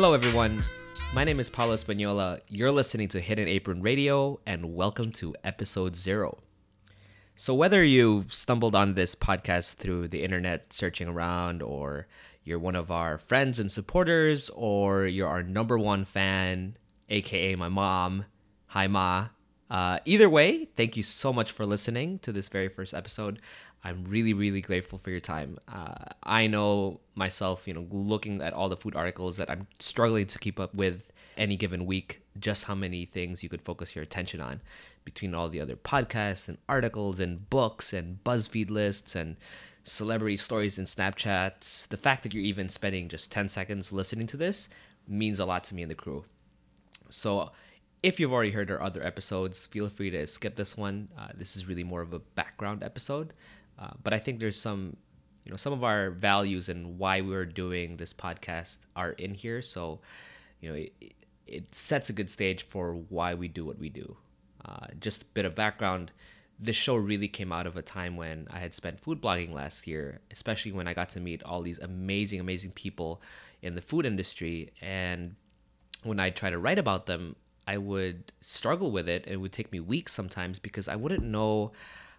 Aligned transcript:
Hello, 0.00 0.14
everyone. 0.14 0.62
My 1.12 1.24
name 1.24 1.40
is 1.40 1.50
Paulo 1.50 1.72
Espanola. 1.72 2.38
You're 2.46 2.70
listening 2.70 3.08
to 3.08 3.20
Hidden 3.20 3.48
Apron 3.48 3.82
Radio, 3.82 4.38
and 4.46 4.76
welcome 4.76 5.10
to 5.14 5.34
episode 5.42 5.96
zero. 5.96 6.38
So, 7.34 7.52
whether 7.52 7.82
you've 7.82 8.32
stumbled 8.32 8.76
on 8.76 8.94
this 8.94 9.16
podcast 9.16 9.74
through 9.74 10.06
the 10.06 10.22
internet 10.22 10.72
searching 10.72 11.08
around, 11.08 11.62
or 11.62 12.06
you're 12.44 12.60
one 12.60 12.76
of 12.76 12.92
our 12.92 13.18
friends 13.18 13.58
and 13.58 13.72
supporters, 13.72 14.50
or 14.50 15.04
you're 15.04 15.26
our 15.26 15.42
number 15.42 15.76
one 15.76 16.04
fan, 16.04 16.76
aka 17.08 17.56
my 17.56 17.68
mom, 17.68 18.26
hi, 18.68 18.86
Ma. 18.86 19.30
Uh, 19.70 19.98
either 20.04 20.30
way, 20.30 20.66
thank 20.76 20.96
you 20.96 21.02
so 21.02 21.32
much 21.32 21.50
for 21.50 21.66
listening 21.66 22.18
to 22.20 22.32
this 22.32 22.48
very 22.48 22.68
first 22.68 22.94
episode. 22.94 23.40
I'm 23.84 24.04
really, 24.04 24.32
really 24.32 24.60
grateful 24.60 24.98
for 24.98 25.10
your 25.10 25.20
time. 25.20 25.58
Uh, 25.72 25.94
I 26.22 26.46
know 26.46 27.00
myself, 27.14 27.68
you 27.68 27.74
know, 27.74 27.86
looking 27.90 28.40
at 28.42 28.54
all 28.54 28.68
the 28.68 28.76
food 28.76 28.96
articles 28.96 29.36
that 29.36 29.50
I'm 29.50 29.66
struggling 29.78 30.26
to 30.26 30.38
keep 30.38 30.58
up 30.58 30.74
with 30.74 31.12
any 31.36 31.56
given 31.56 31.86
week, 31.86 32.22
just 32.38 32.64
how 32.64 32.74
many 32.74 33.04
things 33.04 33.42
you 33.42 33.48
could 33.48 33.62
focus 33.62 33.94
your 33.94 34.02
attention 34.02 34.40
on 34.40 34.60
between 35.04 35.34
all 35.34 35.48
the 35.48 35.60
other 35.60 35.76
podcasts 35.76 36.48
and 36.48 36.58
articles 36.68 37.20
and 37.20 37.48
books 37.48 37.92
and 37.92 38.22
BuzzFeed 38.24 38.70
lists 38.70 39.14
and 39.14 39.36
celebrity 39.84 40.36
stories 40.36 40.78
and 40.78 40.86
Snapchats. 40.86 41.86
The 41.88 41.96
fact 41.96 42.22
that 42.22 42.34
you're 42.34 42.42
even 42.42 42.68
spending 42.68 43.08
just 43.08 43.30
10 43.30 43.48
seconds 43.48 43.92
listening 43.92 44.26
to 44.28 44.36
this 44.36 44.68
means 45.06 45.38
a 45.38 45.44
lot 45.44 45.64
to 45.64 45.74
me 45.74 45.82
and 45.82 45.90
the 45.90 45.94
crew. 45.94 46.24
So, 47.10 47.52
if 48.02 48.20
you've 48.20 48.32
already 48.32 48.52
heard 48.52 48.70
our 48.70 48.80
other 48.80 49.04
episodes, 49.04 49.66
feel 49.66 49.88
free 49.88 50.10
to 50.10 50.26
skip 50.26 50.56
this 50.56 50.76
one. 50.76 51.08
Uh, 51.18 51.28
this 51.34 51.56
is 51.56 51.66
really 51.66 51.84
more 51.84 52.00
of 52.00 52.12
a 52.12 52.18
background 52.18 52.82
episode. 52.82 53.32
Uh, 53.78 53.90
but 54.02 54.12
I 54.12 54.18
think 54.18 54.38
there's 54.38 54.60
some, 54.60 54.96
you 55.44 55.50
know, 55.50 55.56
some 55.56 55.72
of 55.72 55.82
our 55.84 56.10
values 56.10 56.68
and 56.68 56.98
why 56.98 57.20
we're 57.20 57.44
doing 57.44 57.96
this 57.96 58.12
podcast 58.12 58.78
are 58.94 59.12
in 59.12 59.34
here. 59.34 59.62
So, 59.62 60.00
you 60.60 60.68
know, 60.68 60.74
it, 60.76 60.92
it 61.46 61.74
sets 61.74 62.08
a 62.10 62.12
good 62.12 62.30
stage 62.30 62.62
for 62.62 62.94
why 62.94 63.34
we 63.34 63.48
do 63.48 63.64
what 63.64 63.78
we 63.78 63.88
do. 63.88 64.16
Uh, 64.64 64.86
just 65.00 65.22
a 65.22 65.26
bit 65.26 65.44
of 65.44 65.54
background. 65.54 66.12
This 66.60 66.76
show 66.76 66.96
really 66.96 67.28
came 67.28 67.52
out 67.52 67.66
of 67.66 67.76
a 67.76 67.82
time 67.82 68.16
when 68.16 68.48
I 68.50 68.58
had 68.58 68.74
spent 68.74 69.00
food 69.00 69.20
blogging 69.20 69.52
last 69.52 69.86
year, 69.86 70.20
especially 70.30 70.72
when 70.72 70.88
I 70.88 70.94
got 70.94 71.08
to 71.10 71.20
meet 71.20 71.42
all 71.44 71.62
these 71.62 71.78
amazing, 71.78 72.40
amazing 72.40 72.72
people 72.72 73.22
in 73.62 73.74
the 73.76 73.80
food 73.80 74.04
industry. 74.04 74.72
And 74.80 75.36
when 76.02 76.18
I 76.18 76.30
try 76.30 76.50
to 76.50 76.58
write 76.58 76.78
about 76.78 77.06
them, 77.06 77.36
I 77.68 77.76
would 77.76 78.32
struggle 78.40 78.90
with 78.90 79.10
it. 79.10 79.26
It 79.28 79.36
would 79.36 79.52
take 79.52 79.70
me 79.70 79.78
weeks 79.78 80.14
sometimes 80.14 80.58
because 80.58 80.88
I 80.88 80.96
wouldn't 80.96 81.22
know 81.22 81.72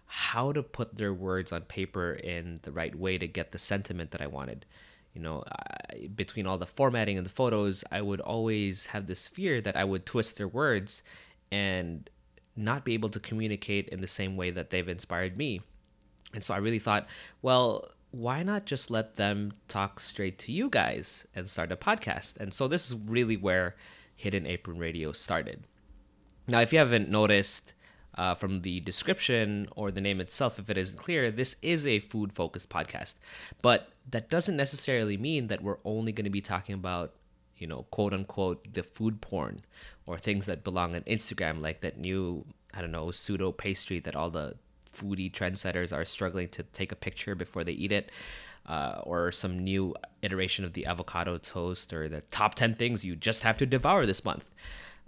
how 0.06 0.52
to 0.52 0.62
put 0.62 0.94
their 0.94 1.12
words 1.12 1.50
on 1.50 1.62
paper 1.62 2.12
in 2.12 2.60
the 2.62 2.70
right 2.70 2.94
way 2.94 3.18
to 3.18 3.26
get 3.26 3.50
the 3.50 3.58
sentiment 3.58 4.12
that 4.12 4.22
I 4.22 4.28
wanted. 4.28 4.64
You 5.12 5.22
know, 5.22 5.42
I, 5.50 6.06
between 6.06 6.46
all 6.46 6.56
the 6.56 6.66
formatting 6.66 7.16
and 7.16 7.26
the 7.26 7.30
photos, 7.30 7.82
I 7.90 8.00
would 8.00 8.20
always 8.20 8.86
have 8.86 9.08
this 9.08 9.26
fear 9.26 9.60
that 9.60 9.76
I 9.76 9.82
would 9.82 10.06
twist 10.06 10.36
their 10.36 10.46
words 10.46 11.02
and 11.50 12.08
not 12.54 12.84
be 12.84 12.94
able 12.94 13.08
to 13.08 13.18
communicate 13.18 13.88
in 13.88 14.00
the 14.00 14.06
same 14.06 14.36
way 14.36 14.52
that 14.52 14.70
they've 14.70 14.88
inspired 14.88 15.36
me. 15.36 15.62
And 16.32 16.44
so 16.44 16.54
I 16.54 16.58
really 16.58 16.78
thought, 16.78 17.08
well, 17.42 17.88
why 18.12 18.44
not 18.44 18.66
just 18.66 18.88
let 18.88 19.16
them 19.16 19.54
talk 19.66 19.98
straight 19.98 20.38
to 20.40 20.52
you 20.52 20.68
guys 20.68 21.26
and 21.34 21.50
start 21.50 21.72
a 21.72 21.76
podcast? 21.76 22.36
And 22.36 22.54
so 22.54 22.68
this 22.68 22.88
is 22.88 22.94
really 22.94 23.36
where 23.36 23.74
Hidden 24.20 24.46
Apron 24.46 24.78
Radio 24.78 25.12
started. 25.12 25.66
Now, 26.46 26.60
if 26.60 26.72
you 26.72 26.78
haven't 26.78 27.08
noticed, 27.08 27.72
uh, 28.16 28.34
from 28.34 28.62
the 28.62 28.80
description 28.80 29.68
or 29.76 29.90
the 29.90 30.00
name 30.00 30.20
itself, 30.20 30.58
if 30.58 30.68
it 30.68 30.76
isn't 30.76 30.98
clear, 30.98 31.30
this 31.30 31.56
is 31.62 31.86
a 31.86 32.00
food 32.00 32.32
focused 32.32 32.68
podcast. 32.68 33.14
But 33.62 33.88
that 34.08 34.28
doesn't 34.28 34.56
necessarily 34.56 35.16
mean 35.16 35.46
that 35.46 35.62
we're 35.62 35.78
only 35.84 36.12
going 36.12 36.24
to 36.24 36.30
be 36.30 36.40
talking 36.40 36.74
about, 36.74 37.14
you 37.56 37.66
know, 37.66 37.86
quote 37.90 38.12
unquote, 38.12 38.74
the 38.74 38.82
food 38.82 39.20
porn 39.20 39.60
or 40.06 40.18
things 40.18 40.46
that 40.46 40.64
belong 40.64 40.94
on 40.94 41.02
Instagram, 41.02 41.62
like 41.62 41.80
that 41.80 41.98
new, 41.98 42.44
I 42.74 42.80
don't 42.80 42.92
know, 42.92 43.10
pseudo 43.10 43.52
pastry 43.52 44.00
that 44.00 44.16
all 44.16 44.30
the 44.30 44.56
foodie 44.92 45.32
trendsetters 45.32 45.96
are 45.96 46.04
struggling 46.04 46.48
to 46.48 46.64
take 46.64 46.92
a 46.92 46.96
picture 46.96 47.34
before 47.34 47.64
they 47.64 47.72
eat 47.72 47.92
it. 47.92 48.10
Uh, 48.70 49.00
or 49.02 49.32
some 49.32 49.58
new 49.58 49.92
iteration 50.22 50.64
of 50.64 50.74
the 50.74 50.86
avocado 50.86 51.36
toast, 51.38 51.92
or 51.92 52.08
the 52.08 52.20
top 52.30 52.54
10 52.54 52.76
things 52.76 53.04
you 53.04 53.16
just 53.16 53.42
have 53.42 53.56
to 53.56 53.66
devour 53.66 54.06
this 54.06 54.24
month. 54.24 54.44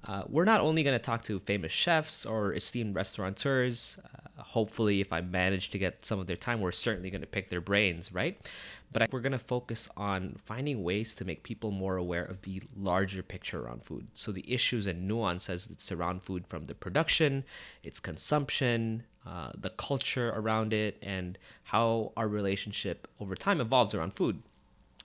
Uh, 0.04 0.24
we're 0.28 0.44
not 0.44 0.60
only 0.60 0.82
going 0.82 0.98
to 0.98 1.04
talk 1.04 1.22
to 1.22 1.38
famous 1.38 1.70
chefs 1.70 2.26
or 2.26 2.52
esteemed 2.54 2.96
restaurateurs. 2.96 3.98
Uh, 4.04 4.42
hopefully, 4.42 5.00
if 5.00 5.12
I 5.12 5.20
manage 5.20 5.70
to 5.70 5.78
get 5.78 6.04
some 6.04 6.18
of 6.18 6.26
their 6.26 6.34
time, 6.34 6.60
we're 6.60 6.72
certainly 6.72 7.08
going 7.08 7.20
to 7.20 7.26
pick 7.26 7.50
their 7.50 7.60
brains, 7.60 8.12
right? 8.12 8.36
But 8.92 9.12
we're 9.12 9.20
going 9.20 9.30
to 9.30 9.38
focus 9.38 9.88
on 9.96 10.40
finding 10.44 10.82
ways 10.82 11.14
to 11.14 11.24
make 11.24 11.44
people 11.44 11.70
more 11.70 11.96
aware 11.96 12.24
of 12.24 12.42
the 12.42 12.62
larger 12.76 13.22
picture 13.22 13.60
around 13.64 13.84
food. 13.84 14.08
So, 14.14 14.32
the 14.32 14.52
issues 14.52 14.88
and 14.88 15.06
nuances 15.06 15.66
that 15.66 15.80
surround 15.80 16.24
food 16.24 16.48
from 16.48 16.66
the 16.66 16.74
production, 16.74 17.44
its 17.84 18.00
consumption, 18.00 19.04
uh, 19.26 19.52
the 19.56 19.70
culture 19.70 20.32
around 20.34 20.72
it, 20.72 20.98
and 21.02 21.38
how 21.64 22.12
our 22.16 22.28
relationship 22.28 23.08
over 23.20 23.34
time 23.34 23.60
evolves 23.60 23.94
around 23.94 24.14
food. 24.14 24.42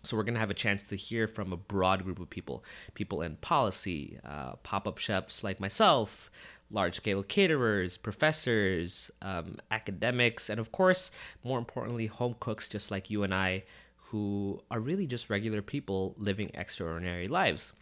So 0.03 0.15
we're 0.15 0.23
going 0.23 0.35
to 0.35 0.39
have 0.39 0.49
a 0.49 0.55
chance 0.55 0.83
to 0.83 0.95
hear 0.95 1.27
from 1.27 1.51
a 1.51 1.57
broad 1.57 2.03
group 2.03 2.19
of 2.19 2.29
people, 2.29 2.63
people 2.93 3.21
in 3.21 3.35
policy, 3.37 4.19
uh, 4.23 4.53
pop-up 4.63 4.99
chefs 4.99 5.43
like 5.43 5.59
myself, 5.59 6.31
large-scale 6.71 7.23
caterers, 7.23 7.97
professors, 7.97 9.11
um, 9.21 9.57
academics, 9.71 10.49
and 10.49 10.59
of 10.59 10.71
course, 10.71 11.11
more 11.43 11.57
importantly, 11.57 12.07
home 12.07 12.35
cooks 12.39 12.69
just 12.69 12.91
like 12.91 13.09
you 13.09 13.23
and 13.23 13.33
I, 13.33 13.63
who 14.11 14.61
are 14.71 14.79
really 14.79 15.07
just 15.07 15.29
regular 15.29 15.61
people 15.61 16.15
living 16.17 16.51
extraordinary 16.53 17.27
lives. 17.27 17.73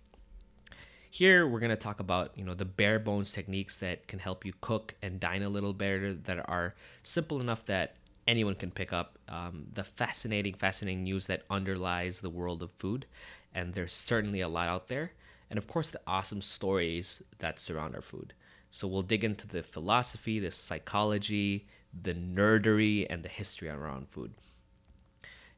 Here, 1.15 1.47
we're 1.47 1.61
going 1.61 1.69
to 1.69 1.77
talk 1.77 2.01
about, 2.01 2.37
you 2.37 2.43
know, 2.43 2.55
the 2.55 2.65
bare 2.65 2.99
bones 2.99 3.31
techniques 3.31 3.77
that 3.77 4.05
can 4.05 4.19
help 4.19 4.43
you 4.43 4.51
cook 4.59 4.95
and 5.01 5.17
dine 5.17 5.43
a 5.43 5.47
little 5.47 5.71
better 5.71 6.13
that 6.13 6.49
are 6.49 6.75
simple 7.03 7.39
enough 7.39 7.63
that 7.67 7.95
anyone 8.27 8.55
can 8.55 8.69
pick 8.69 8.91
up 8.91 9.17
um, 9.29 9.67
the 9.71 9.85
fascinating, 9.85 10.55
fascinating 10.55 11.05
news 11.05 11.27
that 11.27 11.43
underlies 11.49 12.19
the 12.19 12.29
world 12.29 12.61
of 12.61 12.69
food. 12.71 13.05
And 13.53 13.75
there's 13.75 13.93
certainly 13.93 14.41
a 14.41 14.49
lot 14.49 14.67
out 14.67 14.89
there. 14.89 15.13
And 15.49 15.57
of 15.57 15.67
course, 15.67 15.89
the 15.89 16.01
awesome 16.05 16.41
stories 16.41 17.23
that 17.39 17.59
surround 17.59 17.95
our 17.95 18.01
food. 18.01 18.33
So 18.69 18.85
we'll 18.85 19.01
dig 19.01 19.23
into 19.23 19.47
the 19.47 19.63
philosophy, 19.63 20.39
the 20.39 20.51
psychology, 20.51 21.65
the 21.93 22.13
nerdery, 22.13 23.07
and 23.09 23.23
the 23.23 23.29
history 23.29 23.69
around 23.69 24.09
food. 24.09 24.33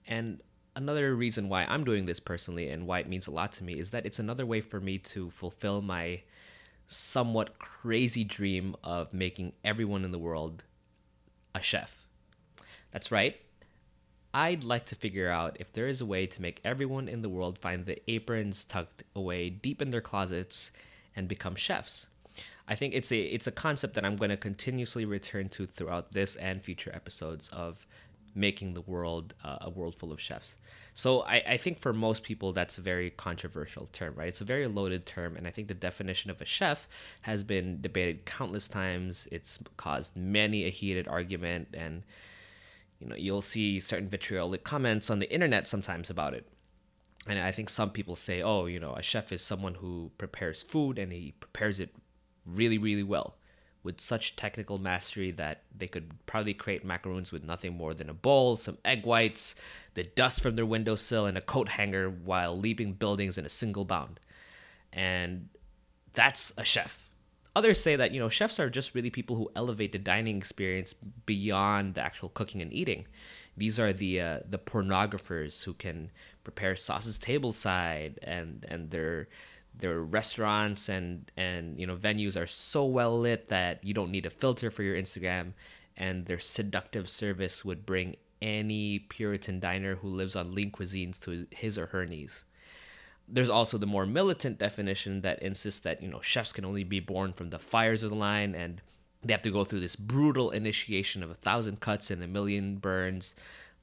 And 0.07 0.39
another 0.77 1.15
reason 1.15 1.49
why 1.49 1.65
I'm 1.65 1.83
doing 1.83 2.05
this 2.05 2.19
personally 2.19 2.69
and 2.69 2.87
why 2.87 2.99
it 2.99 3.09
means 3.09 3.27
a 3.27 3.31
lot 3.31 3.51
to 3.53 3.63
me 3.63 3.79
is 3.79 3.89
that 3.89 4.05
it's 4.05 4.19
another 4.19 4.45
way 4.45 4.61
for 4.61 4.79
me 4.79 4.97
to 4.99 5.29
fulfill 5.31 5.81
my 5.81 6.21
somewhat 6.87 7.59
crazy 7.59 8.23
dream 8.23 8.75
of 8.83 9.13
making 9.13 9.51
everyone 9.65 10.05
in 10.05 10.11
the 10.11 10.19
world 10.19 10.63
a 11.53 11.61
chef 11.61 12.07
that's 12.91 13.11
right. 13.11 13.39
I'd 14.33 14.63
like 14.63 14.85
to 14.87 14.95
figure 14.95 15.29
out 15.29 15.57
if 15.59 15.71
there 15.73 15.87
is 15.87 16.01
a 16.01 16.05
way 16.05 16.25
to 16.27 16.41
make 16.41 16.61
everyone 16.63 17.07
in 17.07 17.21
the 17.21 17.29
world 17.29 17.57
find 17.57 17.85
the 17.85 18.01
aprons 18.09 18.65
tucked 18.65 19.03
away 19.15 19.49
deep 19.49 19.81
in 19.81 19.89
their 19.89 20.01
closets 20.01 20.71
and 21.15 21.27
become 21.27 21.55
chefs. 21.55 22.07
I 22.67 22.75
think 22.75 22.93
it's 22.93 23.11
a 23.11 23.19
it's 23.19 23.47
a 23.47 23.51
concept 23.51 23.93
that 23.93 24.05
I'm 24.05 24.15
going 24.17 24.29
to 24.29 24.37
continuously 24.37 25.05
return 25.05 25.49
to 25.49 25.65
throughout 25.65 26.13
this 26.13 26.35
and 26.35 26.61
future 26.61 26.91
episodes 26.93 27.49
of 27.49 27.87
making 28.37 28.73
the 28.73 28.81
world 28.81 29.33
uh, 29.43 29.57
a 29.61 29.69
world 29.69 29.95
full 29.95 30.11
of 30.11 30.21
chefs. 30.21 30.55
So 30.93 31.21
I, 31.21 31.43
I 31.47 31.57
think 31.57 31.79
for 31.79 31.93
most 31.93 32.23
people 32.23 32.53
that's 32.53 32.77
a 32.77 32.81
very 32.81 33.09
controversial 33.09 33.89
term, 33.91 34.15
right? 34.15 34.29
It's 34.29 34.41
a 34.41 34.45
very 34.45 34.67
loaded 34.67 35.05
term, 35.05 35.35
and 35.35 35.47
I 35.47 35.51
think 35.51 35.67
the 35.67 35.73
definition 35.73 36.31
of 36.31 36.41
a 36.41 36.45
chef 36.45 36.87
has 37.21 37.43
been 37.43 37.81
debated 37.81 38.25
countless 38.25 38.67
times. 38.67 39.27
It's 39.31 39.59
caused 39.75 40.15
many 40.15 40.65
a 40.65 40.69
heated 40.69 41.07
argument 41.07 41.69
and 41.73 42.03
you 42.99 43.07
know 43.07 43.15
you'll 43.15 43.41
see 43.41 43.79
certain 43.79 44.09
vitriolic 44.09 44.63
comments 44.63 45.09
on 45.09 45.19
the 45.19 45.31
internet 45.31 45.67
sometimes 45.67 46.09
about 46.09 46.33
it 46.33 46.47
and 47.27 47.39
i 47.39 47.51
think 47.51 47.69
some 47.69 47.89
people 47.89 48.15
say 48.15 48.41
oh 48.41 48.65
you 48.65 48.79
know 48.79 48.93
a 48.93 49.01
chef 49.01 49.31
is 49.31 49.41
someone 49.41 49.75
who 49.75 50.11
prepares 50.17 50.63
food 50.63 50.97
and 50.97 51.11
he 51.11 51.33
prepares 51.39 51.79
it 51.79 51.95
really 52.45 52.77
really 52.77 53.03
well 53.03 53.36
with 53.87 54.01
such 54.01 54.35
technical 54.35 54.77
mastery 54.77 55.31
that 55.31 55.61
they 55.73 55.87
could 55.87 56.11
probably 56.25 56.53
create 56.53 56.83
macaroons 56.83 57.31
with 57.31 57.41
nothing 57.41 57.73
more 57.73 57.93
than 57.93 58.09
a 58.09 58.13
bowl 58.13 58.57
some 58.57 58.77
egg 58.83 59.05
whites 59.05 59.55
the 59.93 60.03
dust 60.03 60.41
from 60.41 60.57
their 60.57 60.65
windowsill 60.65 61.25
and 61.25 61.37
a 61.37 61.41
coat 61.41 61.69
hanger 61.69 62.09
while 62.09 62.59
leaping 62.59 62.91
buildings 62.91 63.37
in 63.37 63.45
a 63.45 63.49
single 63.49 63.85
bound 63.85 64.19
and 64.91 65.47
that's 66.13 66.51
a 66.57 66.65
chef 66.65 67.07
Others 67.57 67.81
say 67.81 67.95
that, 67.95 68.11
you 68.11 68.19
know, 68.19 68.29
chefs 68.29 68.59
are 68.59 68.69
just 68.69 68.93
really 68.93 69.09
people 69.09 69.35
who 69.35 69.49
elevate 69.55 69.91
the 69.91 69.97
dining 69.97 70.37
experience 70.37 70.93
beyond 71.25 71.95
the 71.95 72.01
actual 72.01 72.29
cooking 72.29 72.61
and 72.61 72.71
eating. 72.71 73.07
These 73.57 73.79
are 73.79 73.91
the 73.91 74.21
uh, 74.21 74.39
the 74.47 74.59
pornographers 74.59 75.63
who 75.63 75.73
can 75.73 76.11
prepare 76.43 76.75
sauces 76.75 77.17
tableside 77.17 78.19
and 78.21 78.63
and 78.69 78.91
their 78.91 79.27
their 79.79 80.01
restaurants 80.01 80.89
and 80.89 81.31
and 81.37 81.79
you 81.79 81.85
know 81.85 81.95
venues 81.95 82.39
are 82.41 82.47
so 82.47 82.85
well 82.85 83.17
lit 83.19 83.49
that 83.49 83.83
you 83.83 83.93
don't 83.93 84.11
need 84.11 84.25
a 84.25 84.29
filter 84.29 84.71
for 84.71 84.83
your 84.83 84.95
Instagram 84.95 85.53
and 85.95 86.25
their 86.25 86.39
seductive 86.39 87.09
service 87.09 87.65
would 87.65 87.85
bring 87.85 88.15
any 88.41 88.99
Puritan 88.99 89.59
diner 89.59 89.95
who 89.95 90.07
lives 90.07 90.35
on 90.35 90.51
lean 90.51 90.71
cuisines 90.71 91.19
to 91.21 91.47
his 91.49 91.77
or 91.77 91.87
her 91.87 92.05
knees. 92.05 92.45
there's 93.27 93.49
also 93.49 93.77
the 93.77 93.85
more 93.85 94.05
militant 94.05 94.57
definition 94.57 95.21
that 95.21 95.41
insists 95.41 95.81
that 95.81 96.01
you 96.01 96.07
know 96.09 96.21
chefs 96.21 96.53
can 96.53 96.65
only 96.65 96.83
be 96.83 96.99
born 96.99 97.33
from 97.33 97.49
the 97.49 97.59
fires 97.59 98.03
of 98.03 98.09
the 98.09 98.15
line 98.15 98.55
and 98.55 98.81
they 99.23 99.33
have 99.33 99.41
to 99.41 99.51
go 99.51 99.63
through 99.63 99.81
this 99.81 99.95
brutal 99.95 100.51
initiation 100.51 101.23
of 101.23 101.29
a 101.29 101.35
thousand 101.35 101.79
cuts 101.79 102.09
and 102.11 102.23
a 102.23 102.27
million 102.27 102.77
burns 102.77 103.35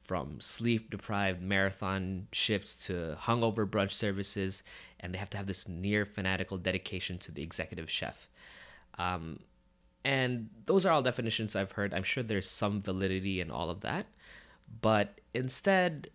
from 0.04 0.38
sleep 0.40 0.90
deprived 0.90 1.42
marathon 1.42 2.28
shifts 2.30 2.86
to 2.86 3.16
hungover 3.22 3.66
brunch 3.68 3.92
services 3.92 4.62
and 5.00 5.12
they 5.12 5.18
have 5.18 5.30
to 5.30 5.36
have 5.36 5.46
this 5.46 5.66
near 5.66 6.04
fanatical 6.04 6.58
dedication 6.58 7.18
to 7.18 7.32
the 7.32 7.42
executive 7.42 7.90
chef. 7.90 8.28
Um, 8.98 9.40
and 10.04 10.50
those 10.66 10.84
are 10.84 10.92
all 10.92 11.02
definitions 11.02 11.56
i've 11.56 11.72
heard. 11.72 11.94
I'm 11.94 12.02
sure 12.02 12.22
there's 12.22 12.48
some 12.48 12.82
validity 12.82 13.40
in 13.40 13.50
all 13.50 13.70
of 13.70 13.80
that. 13.80 14.06
But 14.80 15.20
instead 15.32 16.10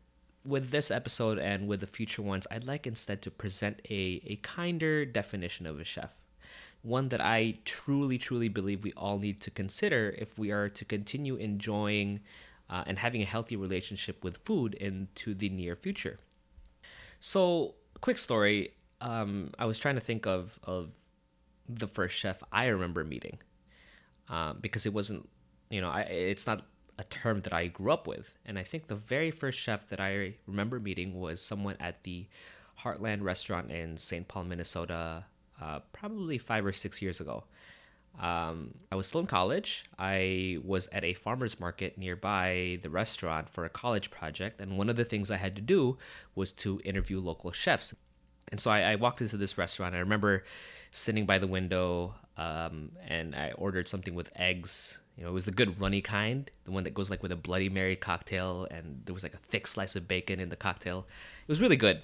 with 0.46 0.70
this 0.70 0.90
episode 0.90 1.38
and 1.38 1.68
with 1.68 1.82
the 1.82 1.88
future 1.88 2.22
ones, 2.22 2.48
I'd 2.50 2.66
like 2.66 2.88
instead 2.88 3.22
to 3.24 3.32
present 3.32 3.82
a, 3.90 4.22
a 4.26 4.40
kinder 4.42 5.06
definition 5.06 5.66
of 5.66 5.80
a 5.80 5.84
chef. 5.84 6.12
One 6.82 7.10
that 7.10 7.20
I 7.20 7.58
truly, 7.66 8.18
truly 8.18 8.48
believe 8.48 8.84
we 8.84 8.94
all 8.94 9.20
need 9.20 9.42
to 9.42 9.52
consider 9.52 10.16
if 10.18 10.38
we 10.38 10.52
are 10.52 10.70
to 10.70 10.86
continue 10.86 11.36
enjoying 11.36 12.22
uh, 12.70 12.84
and 12.86 13.00
having 13.00 13.22
a 13.22 13.26
healthy 13.26 13.56
relationship 13.56 14.24
with 14.24 14.38
food 14.38 14.74
into 14.76 15.34
the 15.34 15.50
near 15.50 15.76
future. 15.76 16.18
So, 17.20 17.76
quick 18.02 18.18
story 18.18 18.74
um, 19.02 19.52
I 19.58 19.66
was 19.66 19.80
trying 19.80 19.96
to 19.96 20.02
think 20.02 20.26
of, 20.26 20.60
of 20.64 20.90
the 21.68 21.88
first 21.88 22.16
chef 22.16 22.44
I 22.52 22.68
remember 22.68 23.04
meeting 23.04 23.40
um, 24.28 24.58
because 24.62 24.86
it 24.86 24.94
wasn't, 24.94 25.30
you 25.70 25.82
know, 25.82 25.90
I, 25.90 26.02
it's 26.02 26.48
not 26.48 26.66
a 26.98 27.04
term 27.04 27.42
that 27.42 27.54
I 27.54 27.68
grew 27.68 27.92
up 27.92 28.08
with. 28.08 28.34
And 28.46 28.60
I 28.60 28.64
think 28.64 28.88
the 28.88 28.96
very 28.96 29.32
first 29.32 29.58
chef 29.58 29.88
that 29.90 30.00
I 30.00 30.36
remember 30.46 30.80
meeting 30.80 31.20
was 31.20 31.42
someone 31.42 31.78
at 31.80 32.04
the 32.04 32.28
Heartland 32.82 33.24
restaurant 33.24 33.72
in 33.72 33.98
St. 33.98 34.28
Paul, 34.28 34.46
Minnesota, 34.46 35.26
uh, 35.62 35.80
probably 35.94 36.38
five 36.38 36.66
or 36.66 36.74
six 36.74 37.02
years 37.02 37.20
ago. 37.20 37.46
Um, 38.20 38.74
I 38.92 38.96
was 38.96 39.08
still 39.08 39.22
in 39.22 39.28
college. 39.28 39.86
I 39.98 40.60
was 40.64 40.88
at 40.92 41.04
a 41.04 41.14
farmer's 41.14 41.60
market 41.60 41.98
nearby 41.98 42.80
the 42.82 42.90
restaurant 42.90 43.50
for 43.50 43.66
a 43.66 43.70
college 43.70 44.12
project. 44.12 44.60
And 44.60 44.78
one 44.78 44.90
of 44.90 44.98
the 44.98 45.06
things 45.06 45.32
I 45.32 45.38
had 45.38 45.56
to 45.56 45.62
do 45.62 45.98
was 46.36 46.52
to 46.54 46.82
interview 46.84 47.20
local 47.20 47.52
chefs. 47.52 47.96
And 48.52 48.60
so 48.60 48.72
I, 48.72 48.82
I 48.82 48.96
walked 48.96 49.22
into 49.22 49.38
this 49.38 49.58
restaurant. 49.58 49.96
I 49.96 50.00
remember 50.00 50.44
sitting 50.92 51.26
by 51.26 51.40
the 51.40 51.48
window 51.48 52.16
um, 52.36 52.92
and 53.08 53.36
I 53.36 53.52
ordered 53.52 53.88
something 53.88 54.16
with 54.16 54.32
eggs 54.36 55.00
you 55.20 55.26
know, 55.26 55.32
it 55.32 55.34
was 55.34 55.44
the 55.44 55.52
good 55.52 55.82
runny 55.82 56.00
kind, 56.00 56.50
the 56.64 56.72
one 56.72 56.86
that 56.86 56.94
goes 56.94 57.10
like 57.10 57.22
with 57.22 57.34
a 57.34 57.36
Bloody 57.36 57.68
Mary 57.68 57.98
cocktail, 57.98 58.66
and 58.72 59.02
there 59.04 59.14
was 59.14 59.22
like 59.22 59.34
a 59.34 59.38
thick 59.38 59.68
slice 59.68 59.98
of 59.98 60.08
bacon 60.08 60.40
in 60.40 60.48
the 60.48 60.56
cocktail. 60.56 61.06
It 61.42 61.52
was 61.52 61.60
really 61.60 61.76
good. 61.76 62.02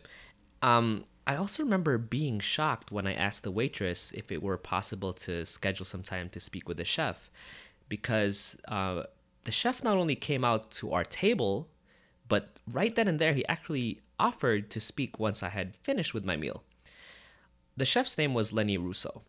Um, 0.62 1.06
I 1.28 1.36
also 1.36 1.64
remember 1.64 1.98
being 1.98 2.40
shocked 2.40 2.92
when 2.92 3.08
I 3.08 3.14
asked 3.14 3.44
the 3.44 3.52
waitress 3.52 4.12
if 4.14 4.32
it 4.32 4.44
were 4.44 4.58
possible 4.58 5.14
to 5.14 5.46
schedule 5.46 5.86
some 5.86 6.04
time 6.04 6.30
to 6.30 6.40
speak 6.40 6.68
with 6.68 6.78
the 6.78 6.86
chef, 6.86 7.32
because 7.90 8.56
uh, 8.68 9.04
the 9.44 9.52
chef 9.52 9.84
not 9.84 9.98
only 9.98 10.16
came 10.16 10.46
out 10.46 10.70
to 10.72 10.94
our 10.94 11.04
table, 11.04 11.68
but 12.28 12.60
right 12.72 12.96
then 12.96 13.08
and 13.08 13.20
there 13.20 13.34
he 13.34 13.46
actually 13.48 14.02
offered 14.20 14.70
to 14.72 14.80
speak 14.80 15.20
once 15.20 15.42
I 15.42 15.50
had 15.50 15.76
finished 15.76 16.14
with 16.14 16.26
my 16.26 16.36
meal. 16.36 16.64
The 17.76 17.86
chef's 17.86 18.18
name 18.18 18.34
was 18.34 18.54
Lenny 18.54 18.78
Russo. 18.78 19.24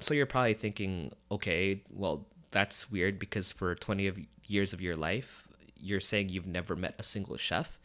So 0.00 0.14
you're 0.14 0.26
probably 0.26 0.54
thinking, 0.54 1.12
okay, 1.30 1.82
well, 1.90 2.26
that's 2.50 2.90
weird 2.90 3.18
because 3.18 3.52
for 3.52 3.74
20 3.74 4.06
of 4.06 4.18
years 4.46 4.72
of 4.72 4.80
your 4.80 4.96
life 4.96 5.46
you're 5.76 6.00
saying 6.00 6.28
you've 6.28 6.46
never 6.46 6.74
met 6.74 6.94
a 6.98 7.02
single 7.02 7.36
chef 7.36 7.78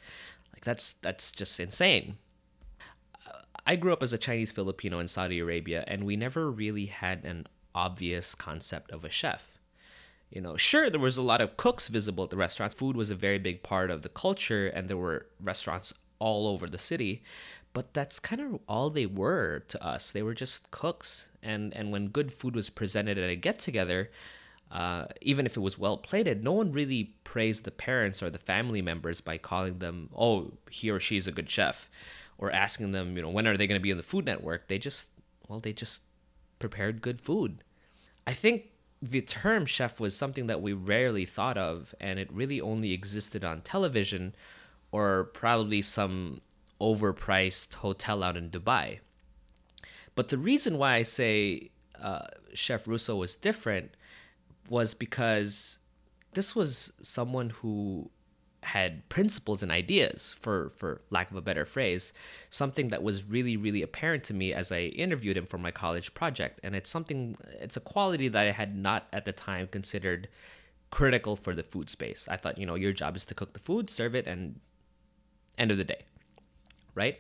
like 0.54 0.64
that's 0.64 0.94
that's 0.94 1.32
just 1.32 1.60
insane 1.60 2.16
i 3.66 3.76
grew 3.76 3.94
up 3.94 4.04
as 4.04 4.14
a 4.14 4.18
chinese 4.18 4.52
filipino 4.52 5.00
in 5.00 5.08
saudi 5.08 5.40
arabia 5.40 5.84
and 5.88 6.04
we 6.04 6.16
never 6.16 6.50
really 6.52 6.88
had 6.88 7.24
an 7.24 7.48
obvious 7.76 8.36
concept 8.36 8.92
of 8.92 9.04
a 9.04 9.10
chef. 9.10 9.60
You 10.30 10.42
know 10.42 10.58
sure 10.58 10.90
there 10.90 11.00
was 11.00 11.18
a 11.18 11.22
lot 11.22 11.42
of 11.42 11.58
cooks 11.58 11.88
visible 11.88 12.24
at 12.24 12.32
the 12.32 12.38
restaurants. 12.38 12.76
Food 12.76 12.96
was 12.96 13.12
a 13.12 13.16
very 13.16 13.38
big 13.38 13.62
part 13.62 13.92
of 13.92 14.02
the 14.02 14.10
culture 14.10 14.68
and 14.68 14.88
there 14.88 14.98
were 14.98 15.28
restaurants 15.40 15.94
all 16.18 16.48
over 16.48 16.68
the 16.68 16.80
city 16.80 17.24
but 17.74 17.94
that's 17.94 18.20
kind 18.20 18.40
of 18.40 18.60
all 18.68 18.92
they 18.92 19.08
were 19.08 19.64
to 19.68 19.84
us. 19.84 20.12
They 20.12 20.24
were 20.24 20.34
just 20.34 20.72
cooks 20.72 21.30
and 21.44 21.74
and 21.76 21.92
when 21.92 22.08
good 22.08 22.34
food 22.34 22.56
was 22.56 22.70
presented 22.70 23.18
at 23.18 23.30
a 23.30 23.36
get 23.36 23.60
together 23.60 24.10
uh, 24.72 25.06
even 25.22 25.46
if 25.46 25.56
it 25.56 25.60
was 25.60 25.78
well 25.78 25.98
plated, 25.98 26.44
no 26.44 26.52
one 26.52 26.72
really 26.72 27.14
praised 27.24 27.64
the 27.64 27.70
parents 27.70 28.24
or 28.24 28.32
the 28.32 28.40
family 28.40 28.82
members 28.82 29.22
by 29.22 29.38
calling 29.38 29.78
them, 29.78 30.10
oh, 30.18 30.54
he 30.72 30.90
or 30.90 31.00
she 31.00 31.16
is 31.16 31.28
a 31.28 31.32
good 31.32 31.48
chef, 31.48 31.88
or 32.44 32.52
asking 32.52 32.92
them, 32.92 33.16
you 33.16 33.22
know, 33.22 33.30
when 33.30 33.48
are 33.48 33.56
they 33.56 33.68
going 33.68 33.80
to 33.80 33.84
be 33.84 33.92
on 33.92 33.96
the 33.96 34.04
Food 34.04 34.26
Network? 34.26 34.68
They 34.68 34.78
just, 34.78 35.08
well, 35.48 35.62
they 35.62 35.72
just 35.72 36.02
prepared 36.60 37.02
good 37.02 37.22
food. 37.22 37.64
I 38.28 38.34
think 38.34 38.66
the 39.02 39.22
term 39.22 39.66
chef 39.66 39.98
was 39.98 40.14
something 40.14 40.48
that 40.48 40.62
we 40.62 40.74
rarely 40.74 41.24
thought 41.24 41.58
of, 41.58 41.96
and 42.02 42.20
it 42.20 42.30
really 42.34 42.60
only 42.60 42.92
existed 42.92 43.46
on 43.46 43.62
television 43.62 44.36
or 44.92 45.24
probably 45.24 45.82
some 45.82 46.42
overpriced 46.82 47.76
hotel 47.76 48.22
out 48.22 48.36
in 48.36 48.50
Dubai. 48.50 49.00
But 50.14 50.28
the 50.28 50.38
reason 50.38 50.78
why 50.78 50.96
I 50.96 51.04
say 51.04 51.72
uh, 52.02 52.28
Chef 52.54 52.90
Russo 52.90 53.16
was 53.16 53.38
different 53.38 53.92
was 54.70 54.94
because 54.94 55.78
this 56.34 56.54
was 56.58 56.92
someone 57.02 57.52
who 57.52 58.12
had 58.66 59.08
principles 59.10 59.62
and 59.64 59.72
ideas 59.72 60.36
for 60.40 60.70
for 60.70 61.02
lack 61.10 61.30
of 61.32 61.38
a 61.38 61.42
better 61.42 61.66
phrase 61.66 62.14
something 62.50 62.90
that 62.90 63.04
was 63.04 63.24
really 63.24 63.58
really 63.58 63.82
apparent 63.82 64.24
to 64.24 64.34
me 64.34 64.54
as 64.54 64.72
i 64.72 64.82
interviewed 64.82 65.38
him 65.38 65.46
for 65.46 65.58
my 65.58 65.72
college 65.72 66.14
project. 66.14 66.60
And 66.64 66.76
it's 66.76 66.90
something 66.90 67.38
it's 67.60 67.78
a 67.78 67.82
quality 67.82 68.28
that 68.28 68.48
i 68.48 68.52
had 68.52 68.76
not 68.76 69.08
at 69.12 69.26
the 69.26 69.32
time 69.32 69.68
considered 69.68 70.28
critical 70.92 71.36
for 71.36 71.56
the 71.56 71.64
food 71.64 71.90
space. 71.90 72.28
I 72.30 72.38
thought 72.38 72.58
you 72.58 72.66
know 72.66 72.76
your 72.76 72.94
job 72.94 73.16
is 73.16 73.26
to 73.26 73.34
cook 73.34 73.54
the 73.54 73.60
food 73.60 73.90
serve 73.90 74.16
it 74.16 74.28
and 74.28 74.60
end 75.58 75.72
of 75.72 75.78
the 75.78 75.84
day 75.84 76.06
right? 76.96 77.20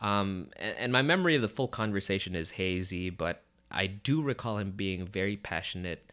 Um, 0.00 0.48
and, 0.56 0.76
and 0.78 0.92
my 0.92 1.02
memory 1.02 1.36
of 1.36 1.42
the 1.42 1.48
full 1.48 1.68
conversation 1.68 2.34
is 2.34 2.52
hazy 2.52 3.10
but 3.10 3.42
i 3.70 3.86
do 3.86 4.22
recall 4.22 4.56
him 4.56 4.70
being 4.70 5.06
very 5.06 5.36
passionate 5.36 6.10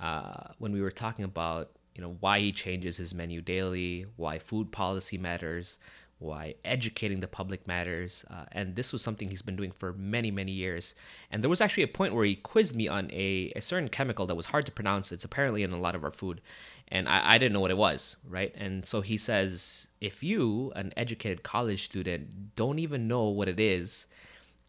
uh, 0.00 0.48
when 0.58 0.72
we 0.72 0.80
were 0.80 0.90
talking 0.90 1.24
about 1.24 1.70
you 1.96 2.02
know 2.02 2.16
why 2.20 2.40
he 2.40 2.52
changes 2.52 2.98
his 2.98 3.14
menu 3.14 3.40
daily, 3.40 4.06
why 4.16 4.38
food 4.38 4.70
policy 4.70 5.16
matters, 5.18 5.78
why 6.18 6.54
educating 6.64 7.20
the 7.20 7.28
public 7.28 7.66
matters, 7.66 8.24
uh, 8.30 8.44
and 8.52 8.76
this 8.76 8.92
was 8.92 9.02
something 9.02 9.28
he's 9.28 9.42
been 9.42 9.56
doing 9.56 9.70
for 9.70 9.92
many 9.92 10.30
many 10.30 10.52
years. 10.52 10.94
And 11.30 11.42
there 11.42 11.50
was 11.50 11.60
actually 11.60 11.82
a 11.82 11.88
point 11.88 12.14
where 12.14 12.24
he 12.24 12.36
quizzed 12.36 12.76
me 12.76 12.88
on 12.88 13.10
a, 13.12 13.52
a 13.56 13.60
certain 13.60 13.88
chemical 13.88 14.26
that 14.26 14.34
was 14.34 14.46
hard 14.46 14.66
to 14.66 14.72
pronounce. 14.72 15.12
It's 15.12 15.24
apparently 15.24 15.62
in 15.62 15.72
a 15.72 15.80
lot 15.80 15.94
of 15.94 16.04
our 16.04 16.10
food, 16.10 16.40
and 16.88 17.08
I, 17.08 17.34
I 17.34 17.38
didn't 17.38 17.52
know 17.52 17.60
what 17.60 17.70
it 17.70 17.76
was, 17.76 18.16
right? 18.28 18.54
And 18.56 18.86
so 18.86 19.00
he 19.00 19.18
says, 19.18 19.88
if 20.00 20.22
you, 20.22 20.72
an 20.76 20.92
educated 20.96 21.42
college 21.42 21.84
student, 21.84 22.54
don't 22.56 22.78
even 22.78 23.08
know 23.08 23.24
what 23.24 23.48
it 23.48 23.60
is, 23.60 24.06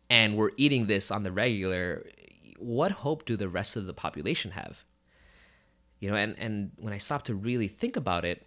and 0.09 0.37
we're 0.37 0.51
eating 0.57 0.87
this 0.87 1.11
on 1.11 1.23
the 1.23 1.31
regular, 1.31 2.05
what 2.57 2.91
hope 2.91 3.25
do 3.25 3.35
the 3.35 3.49
rest 3.49 3.75
of 3.75 3.85
the 3.85 3.93
population 3.93 4.51
have? 4.51 4.83
You 5.99 6.09
know 6.09 6.15
and 6.15 6.37
and 6.37 6.71
when 6.77 6.93
i 6.93 6.97
stopped 6.97 7.25
to 7.25 7.35
really 7.35 7.67
think 7.67 7.95
about 7.95 8.25
it 8.25 8.45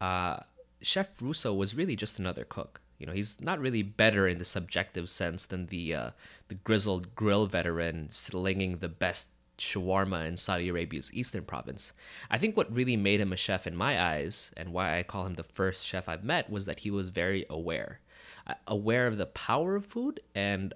uh, 0.00 0.38
chef 0.80 1.08
russo 1.20 1.54
was 1.54 1.74
really 1.74 1.96
just 1.96 2.18
another 2.18 2.44
cook 2.44 2.80
you 2.98 3.06
know 3.06 3.12
he's 3.12 3.40
not 3.40 3.60
really 3.60 3.82
better 3.82 4.26
in 4.26 4.38
the 4.38 4.44
subjective 4.44 5.08
sense 5.08 5.46
than 5.46 5.66
the 5.66 5.94
uh, 5.94 6.10
the 6.48 6.54
grizzled 6.54 7.14
grill 7.14 7.46
veteran 7.46 8.08
slinging 8.10 8.78
the 8.78 8.88
best 8.88 9.28
shawarma 9.58 10.26
in 10.26 10.36
Saudi 10.36 10.68
Arabia's 10.68 11.12
eastern 11.12 11.44
province. 11.44 11.92
I 12.30 12.38
think 12.38 12.56
what 12.56 12.74
really 12.74 12.96
made 12.96 13.20
him 13.20 13.32
a 13.32 13.36
chef 13.36 13.66
in 13.66 13.76
my 13.76 14.00
eyes, 14.00 14.50
and 14.56 14.72
why 14.72 14.98
I 14.98 15.02
call 15.02 15.26
him 15.26 15.34
the 15.34 15.44
first 15.44 15.86
chef 15.86 16.08
I've 16.08 16.24
met, 16.24 16.50
was 16.50 16.64
that 16.64 16.80
he 16.80 16.90
was 16.90 17.08
very 17.08 17.46
aware, 17.48 18.00
uh, 18.46 18.54
aware 18.66 19.06
of 19.06 19.18
the 19.18 19.26
power 19.26 19.76
of 19.76 19.86
food, 19.86 20.20
and 20.34 20.74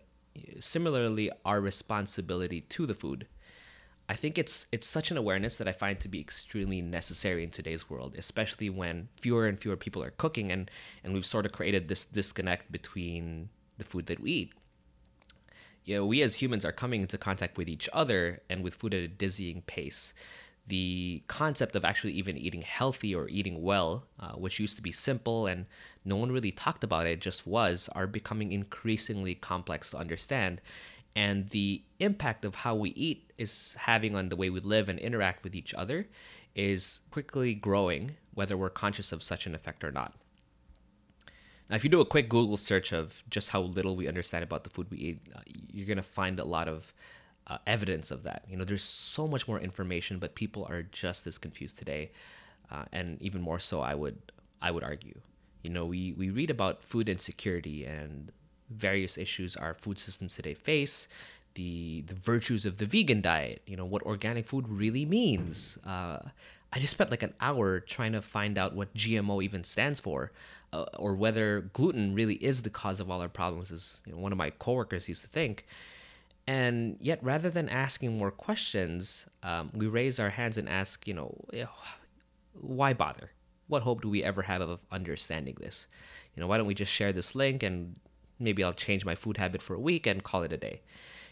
similarly 0.61 1.31
our 1.45 1.61
responsibility 1.61 2.61
to 2.61 2.87
the 2.87 2.95
food. 2.95 3.27
I 4.09 4.15
think 4.15 4.39
it's 4.39 4.67
it's 4.71 4.87
such 4.87 5.11
an 5.11 5.17
awareness 5.17 5.57
that 5.57 5.67
I 5.67 5.73
find 5.73 5.99
to 6.01 6.09
be 6.09 6.21
extremely 6.21 6.81
necessary 6.81 7.43
in 7.43 7.51
today's 7.51 7.91
world, 7.91 8.15
especially 8.17 8.71
when 8.71 9.09
fewer 9.21 9.47
and 9.47 9.59
fewer 9.59 9.77
people 9.77 10.03
are 10.03 10.11
cooking 10.11 10.53
and 10.53 10.71
and 11.03 11.13
we've 11.13 11.27
sort 11.27 11.47
of 11.47 11.53
created 11.53 11.89
this 11.89 12.05
disconnect 12.05 12.71
between 12.71 13.49
the 13.79 13.85
food 13.85 14.07
that 14.07 14.21
we 14.21 14.31
eat. 14.31 14.53
You 15.85 15.97
know, 15.97 16.07
we 16.07 16.23
as 16.23 16.37
humans 16.37 16.65
are 16.65 16.73
coming 16.73 17.03
into 17.03 17.19
contact 17.19 17.57
with 17.57 17.69
each 17.69 17.89
other 17.93 18.43
and 18.49 18.63
with 18.63 18.75
food 18.75 18.95
at 18.95 19.01
a 19.01 19.09
dizzying 19.09 19.63
pace. 19.63 20.15
The 20.69 21.23
concept 21.29 21.77
of 21.77 21.85
actually 21.85 22.13
even 22.15 22.37
eating 22.37 22.63
healthy 22.63 23.15
or 23.15 23.29
eating 23.29 23.63
well, 23.63 24.05
uh, 24.19 24.33
which 24.33 24.59
used 24.59 24.75
to 24.77 24.83
be 24.83 24.91
simple 24.91 25.47
and 25.47 25.67
no 26.05 26.17
one 26.17 26.33
really 26.33 26.51
talked 26.51 26.83
about 26.83 27.07
it, 27.07 27.21
just 27.21 27.47
was, 27.47 27.89
are 27.93 28.09
becoming 28.09 28.51
increasingly 28.51 29.37
complex 29.37 29.91
to 29.91 29.97
understand 29.97 30.61
and 31.17 31.49
the 31.49 31.83
impact 31.99 32.45
of 32.45 32.57
how 32.57 32.75
we 32.75 32.91
eat 32.91 33.33
is 33.39 33.75
having 33.79 34.15
on 34.15 34.29
the 34.29 34.37
way 34.37 34.51
we 34.51 34.61
live 34.61 34.91
and 34.91 34.99
interact 34.99 35.43
with 35.43 35.57
each 35.57 35.73
other 35.73 36.07
is 36.55 37.01
quickly 37.11 37.55
growing, 37.55 38.17
whether 38.35 38.55
we're 38.55 38.69
conscious 38.69 39.13
of 39.13 39.23
such 39.23 39.47
an 39.47 39.55
effect 39.55 39.83
or 39.83 39.91
not. 39.91 40.13
Now, 41.71 41.77
if 41.77 41.85
you 41.85 41.91
do 41.91 42.03
a 42.03 42.05
quick 42.05 42.29
Google 42.29 42.59
search 42.59 42.93
of 42.93 43.25
just 43.31 43.49
how 43.51 43.63
little 43.63 43.97
we 43.97 44.07
understand 44.07 44.45
about 44.45 44.65
the 44.65 44.71
food 44.71 44.89
we 44.91 44.99
eat, 44.99 45.21
uh, 45.35 45.41
you're 45.73 45.87
going 45.87 45.97
to 45.97 46.03
find 46.03 46.39
a 46.39 46.45
lot 46.45 46.69
of 46.69 46.93
uh, 47.47 47.59
evidence 47.67 48.11
of 48.11 48.23
that. 48.25 48.45
You 48.49 48.59
know, 48.59 48.65
there's 48.65 48.85
so 48.85 49.27
much 49.27 49.49
more 49.49 49.59
information, 49.59 50.19
but 50.19 50.35
people 50.35 50.67
are 50.69 50.83
just 50.83 51.27
as 51.27 51.39
confused 51.39 51.79
today, 51.79 52.13
uh, 52.71 52.85
and 52.93 53.21
even 53.23 53.41
more 53.41 53.59
so, 53.59 53.81
I 53.81 53.95
would 53.95 54.19
I 54.61 54.71
would 54.71 54.85
argue. 54.85 55.19
You 55.63 55.71
know, 55.71 55.87
we 55.87 56.13
we 56.13 56.31
read 56.31 56.51
about 56.51 56.85
food 56.85 57.09
insecurity 57.09 57.85
and 57.85 58.33
various 58.71 59.17
issues 59.19 59.57
our 59.57 59.75
food 59.75 59.99
systems 59.99 60.35
today 60.35 60.55
face. 60.55 61.09
The, 61.55 62.05
the 62.07 62.15
virtues 62.15 62.67
of 62.67 62.77
the 62.77 62.85
vegan 62.85 63.23
diet, 63.23 63.63
you 63.67 63.77
know, 63.77 63.87
what 63.87 64.03
organic 64.03 64.47
food 64.47 64.69
really 64.69 65.07
means. 65.07 65.79
Uh, 65.87 66.19
I 66.73 66.79
just 66.79 66.91
spent 66.91 67.11
like 67.11 67.23
an 67.23 67.33
hour 67.41 67.81
trying 67.81 68.13
to 68.13 68.21
find 68.21 68.59
out 68.59 68.75
what 68.75 68.95
GMO 68.95 69.43
even 69.43 69.65
stands 69.65 69.99
for 69.99 70.33
uh, 70.73 70.85
or 70.99 71.15
whether 71.15 71.63
gluten 71.73 72.15
really 72.15 72.35
is 72.35 72.63
the 72.63 72.71
cause 72.71 73.01
of 73.01 73.11
all 73.11 73.23
our 73.23 73.29
problems, 73.29 73.73
as 73.73 74.03
you 74.05 74.13
know, 74.13 74.19
one 74.19 74.33
of 74.33 74.39
my 74.39 74.51
coworkers 74.51 75.09
used 75.09 75.23
to 75.23 75.29
think. 75.29 75.67
And 76.47 76.97
yet, 77.01 77.19
rather 77.23 77.51
than 77.51 77.69
asking 77.69 78.19
more 78.19 78.31
questions, 78.31 79.27
um, 79.43 79.71
we 79.75 79.87
raise 79.87 80.21
our 80.21 80.31
hands 80.31 80.57
and 80.59 80.69
ask, 80.69 81.07
you 81.09 81.15
know, 81.15 81.35
why 82.53 82.93
bother? 82.93 83.31
What 83.67 83.83
hope 83.83 84.03
do 84.03 84.09
we 84.09 84.23
ever 84.23 84.43
have 84.43 84.61
of 84.61 84.81
understanding 84.93 85.57
this? 85.61 85.87
You 86.35 86.41
know, 86.41 86.47
why 86.47 86.57
don't 86.57 86.67
we 86.67 86.75
just 86.75 86.93
share 86.93 87.13
this 87.13 87.35
link 87.35 87.63
and 87.63 87.97
maybe 88.39 88.63
I'll 88.63 88.73
change 88.73 89.05
my 89.05 89.15
food 89.15 89.37
habit 89.37 89.63
for 89.63 89.75
a 89.75 89.81
week 89.81 90.07
and 90.07 90.23
call 90.23 90.43
it 90.43 90.53
a 90.53 90.57
day? 90.57 90.83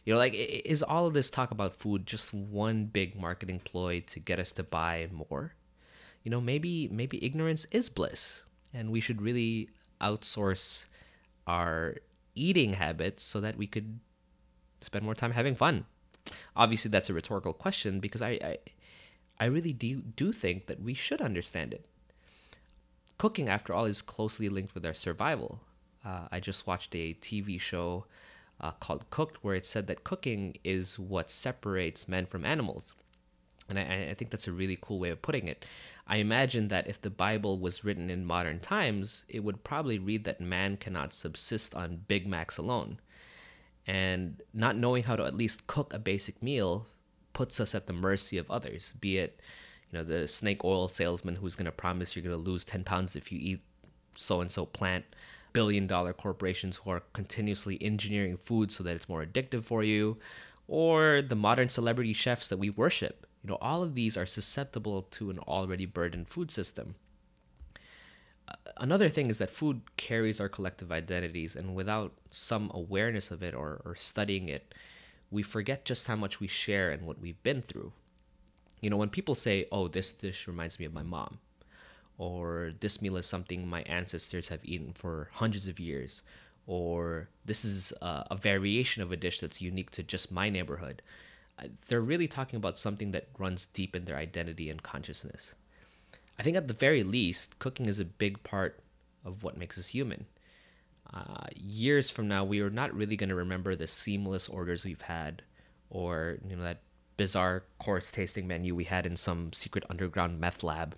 You 0.05 0.13
know, 0.13 0.19
like, 0.19 0.35
is 0.35 0.83
all 0.83 1.07
of 1.07 1.15
this 1.15 1.31
talk 1.31 1.51
about 1.51 1.75
food 1.75 2.07
just 2.07 2.35
one 2.35 2.87
big 2.87 3.19
marketing 3.19 3.61
ploy 3.65 4.01
to 4.07 4.21
get 4.21 4.39
us 4.39 4.53
to 4.53 4.63
buy 4.63 5.09
more? 5.11 5.55
You 6.23 6.31
know, 6.31 6.41
maybe 6.41 6.89
maybe 6.89 7.25
ignorance 7.25 7.67
is 7.71 7.89
bliss 7.89 8.45
and 8.73 8.91
we 8.91 9.01
should 9.01 9.23
really 9.23 9.71
outsource 10.01 10.87
our 11.47 11.97
eating 12.35 12.75
habits 12.75 13.23
so 13.23 13.41
that 13.41 13.57
we 13.57 13.67
could 13.67 14.01
spend 14.81 15.05
more 15.05 15.15
time 15.15 15.33
having 15.33 15.55
fun. 15.55 15.87
Obviously, 16.57 16.91
that's 16.91 17.11
a 17.11 17.15
rhetorical 17.15 17.53
question 17.53 18.01
because 18.01 18.23
I, 18.23 18.39
I, 18.43 18.59
I 19.39 19.45
really 19.47 19.73
do, 19.73 20.01
do 20.01 20.33
think 20.33 20.67
that 20.67 20.83
we 20.83 20.95
should 20.95 21.21
understand 21.21 21.73
it. 21.73 21.87
Cooking, 23.19 23.49
after 23.49 23.73
all, 23.73 23.85
is 23.85 24.03
closely 24.03 24.49
linked 24.49 24.75
with 24.75 24.85
our 24.85 24.95
survival. 24.95 25.61
Uh, 26.05 26.29
I 26.31 26.41
just 26.41 26.67
watched 26.67 26.95
a 26.95 27.15
TV 27.15 27.61
show 27.61 28.05
uh, 28.61 28.73
called 28.73 29.09
Cooked 29.11 29.43
where 29.43 29.55
it 29.55 29.67
said 29.67 29.87
that 29.87 30.05
cooking 30.05 30.57
is 30.65 30.99
what 30.99 31.31
separates 31.31 32.09
men 32.09 32.27
from 32.27 32.45
animals. 32.45 32.95
And 33.69 33.79
I, 33.79 34.09
I 34.11 34.15
think 34.15 34.31
that's 34.31 34.47
a 34.47 34.53
really 34.53 34.79
cool 34.81 34.99
way 34.99 35.11
of 35.11 35.23
putting 35.23 35.49
it. 35.49 35.65
I 36.07 36.17
imagine 36.17 36.69
that 36.69 36.87
if 36.87 37.01
the 37.01 37.11
Bible 37.11 37.59
was 37.59 37.85
written 37.85 38.11
in 38.11 38.27
modern 38.27 38.61
times, 38.61 39.25
it 39.29 39.41
would 39.41 39.65
probably 39.65 39.99
read 39.99 40.25
that 40.25 40.41
man 40.41 40.77
cannot 40.77 41.15
subsist 41.15 41.75
on 41.75 42.03
Big 42.07 42.27
Macs 42.27 42.59
alone. 42.59 43.01
And 43.87 44.43
not 44.53 44.77
knowing 44.77 45.05
how 45.05 45.17
to 45.17 45.25
at 45.25 45.35
least 45.35 45.67
cook 45.67 45.95
a 45.95 45.99
basic 45.99 46.43
meal 46.43 46.87
puts 47.33 47.59
us 47.59 47.75
at 47.75 47.87
the 47.87 47.93
mercy 47.93 48.37
of 48.39 48.51
others, 48.51 48.95
be 49.01 49.19
it 49.19 49.41
you 49.95 49.99
know 50.01 50.05
the 50.05 50.27
snake 50.27 50.65
oil 50.65 50.89
salesman 50.89 51.37
who's 51.37 51.55
going 51.55 51.67
to 51.67 51.73
promise 51.73 52.17
you're 52.17 52.25
going 52.25 52.37
to 52.37 52.51
lose 52.51 52.65
10 52.65 52.83
pounds 52.83 53.15
if 53.15 53.31
you 53.31 53.39
eat 53.41 53.61
so 54.17 54.41
and 54.41 54.51
so 54.51 54.67
plant 54.67 55.05
billion 55.55 55.87
dollar 55.87 56.13
corporations 56.13 56.77
who 56.77 56.91
are 56.91 57.03
continuously 57.15 57.79
engineering 57.81 58.37
food 58.37 58.71
so 58.71 58.83
that 58.83 58.95
it's 58.95 59.09
more 59.09 59.25
addictive 59.25 59.65
for 59.65 59.83
you 59.83 60.19
or 60.69 61.23
the 61.23 61.35
modern 61.35 61.71
celebrity 61.71 62.13
chefs 62.13 62.49
that 62.49 62.59
we 62.59 62.69
worship 62.69 63.27
you 63.45 63.51
know, 63.51 63.59
all 63.61 63.83
of 63.83 63.95
these 63.95 64.17
are 64.17 64.25
susceptible 64.25 65.03
to 65.03 65.29
an 65.29 65.39
already 65.41 65.85
burdened 65.85 66.29
food 66.29 66.51
system. 66.51 66.95
Uh, 68.49 68.55
another 68.79 69.11
thing 69.11 69.29
is 69.29 69.37
that 69.37 69.51
food 69.51 69.83
carries 69.99 70.41
our 70.41 70.49
collective 70.49 70.91
identities, 70.91 71.55
and 71.55 71.75
without 71.75 72.15
some 72.31 72.71
awareness 72.73 73.31
of 73.31 73.43
it 73.43 73.55
or, 73.55 73.83
or 73.85 73.95
studying 73.97 74.49
it, 74.49 74.75
we 75.31 75.43
forget 75.43 75.85
just 75.85 76.07
how 76.07 76.17
much 76.17 76.41
we 76.41 76.47
share 76.47 76.91
and 76.91 77.07
what 77.07 77.21
we've 77.21 77.43
been 77.43 77.61
through. 77.61 77.93
You 78.81 78.89
know, 78.89 78.97
when 78.97 79.11
people 79.11 79.35
say, 79.35 79.67
oh, 79.71 79.89
this 79.89 80.13
dish 80.13 80.49
reminds 80.49 80.79
me 80.79 80.87
of 80.87 80.95
my 80.95 81.03
mom, 81.03 81.39
or 82.19 82.73
this 82.81 83.03
meal 83.03 83.17
is 83.17 83.27
something 83.27 83.67
my 83.67 83.83
ancestors 83.83 84.49
have 84.49 84.65
eaten 84.65 84.93
for 84.93 85.29
hundreds 85.33 85.69
of 85.69 85.81
years, 85.81 86.23
or 86.67 87.29
this 87.45 87.65
is 87.65 87.93
a, 88.01 88.27
a 88.31 88.37
variation 88.37 89.03
of 89.03 89.13
a 89.13 89.17
dish 89.17 89.41
that's 89.41 89.61
unique 89.61 89.91
to 89.93 90.03
just 90.03 90.33
my 90.33 90.49
neighborhood 90.49 91.03
they're 91.89 92.01
really 92.01 92.29
talking 92.29 92.57
about 92.57 92.79
something 92.79 93.13
that 93.13 93.29
runs 93.39 93.67
deep 93.67 93.95
in 93.95 94.05
their 94.05 94.17
identity 94.17 94.71
and 94.71 94.83
consciousness. 94.83 95.55
I 96.39 96.43
think 96.43 96.57
at 96.57 96.69
the 96.69 96.75
very 96.75 97.03
least, 97.05 97.59
cooking 97.59 97.87
is 97.87 97.99
a 97.99 98.05
big 98.05 98.43
part 98.43 98.81
of 99.25 99.43
what 99.45 99.57
makes 99.57 99.79
us 99.79 99.89
human. 99.89 100.27
Uh, 101.13 101.47
years 101.55 102.11
from 102.11 102.27
now, 102.27 102.45
we 102.45 102.61
are 102.61 102.71
not 102.71 102.93
really 102.93 103.17
going 103.17 103.29
to 103.29 103.35
remember 103.35 103.77
the 103.77 103.87
seamless 103.87 104.49
orders 104.49 104.85
we've 104.85 105.03
had, 105.03 105.43
or 105.91 106.39
you 106.49 106.57
know 106.57 106.63
that 106.63 106.81
bizarre 107.17 107.63
course 107.79 108.11
tasting 108.11 108.49
menu 108.49 108.75
we 108.75 108.85
had 108.85 109.07
in 109.07 109.17
some 109.17 109.53
secret 109.53 109.85
underground 109.89 110.41
meth 110.41 110.65
lab. 110.65 110.97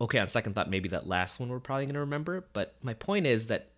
Okay, 0.00 0.18
on 0.18 0.28
second 0.28 0.54
thought, 0.54 0.70
maybe 0.70 0.88
that 0.88 1.06
last 1.06 1.38
one 1.38 1.48
we're 1.48 1.60
probably 1.60 1.86
going 1.86 1.94
to 1.94 2.00
remember. 2.00 2.44
But 2.52 2.74
my 2.82 2.94
point 2.94 3.26
is 3.26 3.46
that 3.46 3.70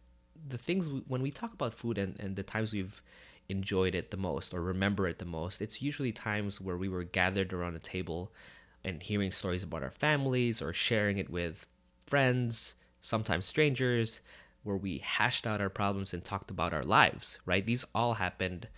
the 0.48 0.58
things 0.58 0.88
we, 0.88 1.00
when 1.06 1.22
we 1.22 1.30
talk 1.30 1.52
about 1.52 1.74
food 1.74 1.98
and, 1.98 2.18
and 2.18 2.36
the 2.36 2.42
times 2.42 2.72
we've 2.72 3.02
enjoyed 3.48 3.94
it 3.94 4.10
the 4.10 4.16
most 4.16 4.54
or 4.54 4.62
remember 4.62 5.06
it 5.06 5.18
the 5.18 5.24
most, 5.24 5.60
it's 5.60 5.82
usually 5.82 6.12
times 6.12 6.60
where 6.60 6.76
we 6.76 6.88
were 6.88 7.04
gathered 7.04 7.52
around 7.52 7.76
a 7.76 7.80
table 7.80 8.32
and 8.84 9.02
hearing 9.02 9.30
stories 9.30 9.62
about 9.62 9.82
our 9.82 9.90
families 9.90 10.62
or 10.62 10.72
sharing 10.72 11.18
it 11.18 11.28
with 11.28 11.66
friends, 12.06 12.74
sometimes 13.00 13.46
strangers, 13.46 14.20
where 14.62 14.76
we 14.76 14.98
hashed 14.98 15.46
out 15.46 15.60
our 15.60 15.68
problems 15.68 16.12
and 16.12 16.24
talked 16.24 16.50
about 16.50 16.72
our 16.72 16.82
lives, 16.82 17.38
right? 17.44 17.66
These 17.66 17.84
all 17.94 18.14
happened 18.14 18.68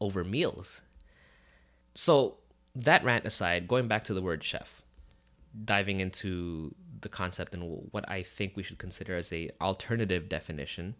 over 0.00 0.24
meals. 0.24 0.82
So, 1.94 2.38
that 2.74 3.04
rant 3.04 3.24
aside, 3.24 3.68
going 3.68 3.86
back 3.86 4.04
to 4.04 4.14
the 4.14 4.22
word 4.22 4.42
chef, 4.42 4.83
diving 5.64 6.00
into 6.00 6.74
the 7.00 7.08
concept 7.08 7.54
and 7.54 7.88
what 7.90 8.08
I 8.10 8.22
think 8.22 8.56
we 8.56 8.62
should 8.62 8.78
consider 8.78 9.16
as 9.16 9.32
a 9.32 9.50
alternative 9.60 10.28
definition, 10.28 10.96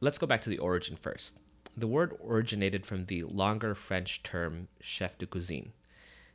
let's 0.00 0.18
go 0.18 0.26
back 0.26 0.42
to 0.42 0.50
the 0.50 0.58
origin 0.58 0.96
first. 0.96 1.36
The 1.76 1.86
word 1.86 2.16
originated 2.24 2.86
from 2.86 3.06
the 3.06 3.24
longer 3.24 3.74
French 3.74 4.22
term 4.22 4.68
chef 4.80 5.18
de 5.18 5.26
cuisine. 5.26 5.72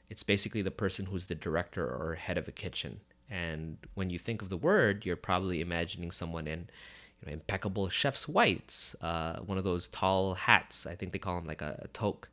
It's 0.09 0.23
basically 0.23 0.61
the 0.61 0.71
person 0.71 1.07
who's 1.07 1.25
the 1.25 1.35
director 1.35 1.85
or 1.85 2.15
head 2.15 2.37
of 2.37 2.47
a 2.47 2.51
kitchen. 2.51 2.99
And 3.29 3.77
when 3.95 4.09
you 4.09 4.19
think 4.19 4.41
of 4.41 4.49
the 4.49 4.57
word, 4.57 5.05
you're 5.05 5.15
probably 5.15 5.59
imagining 5.59 6.11
someone 6.11 6.45
in 6.45 6.69
you 7.21 7.27
know, 7.27 7.33
impeccable 7.33 7.89
chef's 7.89 8.27
whites, 8.27 8.95
uh, 9.01 9.39
one 9.39 9.57
of 9.57 9.63
those 9.63 9.87
tall 9.87 10.35
hats. 10.35 10.85
I 10.85 10.95
think 10.95 11.13
they 11.13 11.19
call 11.19 11.35
them 11.35 11.47
like 11.47 11.61
a, 11.61 11.79
a 11.83 11.87
toque. 11.87 12.27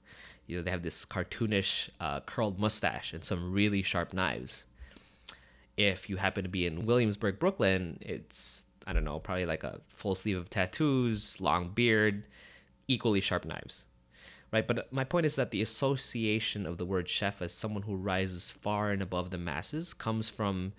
You 0.46 0.56
know, 0.56 0.62
they 0.62 0.70
have 0.70 0.82
this 0.82 1.04
cartoonish 1.04 1.90
uh, 2.00 2.20
curled 2.20 2.58
mustache 2.58 3.12
and 3.12 3.24
some 3.24 3.52
really 3.52 3.82
sharp 3.82 4.12
knives. 4.12 4.66
If 5.80 6.10
you 6.10 6.16
happen 6.16 6.44
to 6.44 6.50
be 6.50 6.66
in 6.66 6.84
Williamsburg, 6.84 7.38
Brooklyn, 7.38 7.98
it's 8.02 8.66
I 8.86 8.92
don't 8.92 9.04
know, 9.04 9.18
probably 9.18 9.46
like 9.46 9.64
a 9.64 9.80
full 9.88 10.14
sleeve 10.14 10.36
of 10.36 10.50
tattoos, 10.50 11.40
long 11.40 11.70
beard, 11.70 12.24
equally 12.88 13.20
sharp 13.20 13.44
knives. 13.44 13.86
Right? 14.52 14.66
But 14.66 14.92
my 14.92 15.04
point 15.04 15.26
is 15.26 15.36
that 15.36 15.52
the 15.52 15.62
association 15.62 16.66
of 16.66 16.76
the 16.76 16.84
word 16.84 17.08
chef 17.08 17.40
as 17.40 17.54
someone 17.54 17.82
who 17.82 17.94
rises 17.94 18.50
far 18.50 18.90
and 18.90 19.00
above 19.00 19.30
the 19.30 19.38
masses 19.38 19.94
comes 19.94 20.28
from 20.28 20.72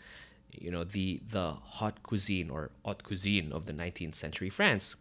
you 0.52 0.70
know 0.70 0.84
the 0.84 1.22
the 1.28 1.54
haute 1.54 2.04
cuisine 2.04 2.50
or 2.50 2.72
haute 2.84 3.04
cuisine 3.04 3.52
of 3.52 3.66
the 3.66 3.74
19th 3.74 4.16
century 4.16 4.50
France. 4.50 4.96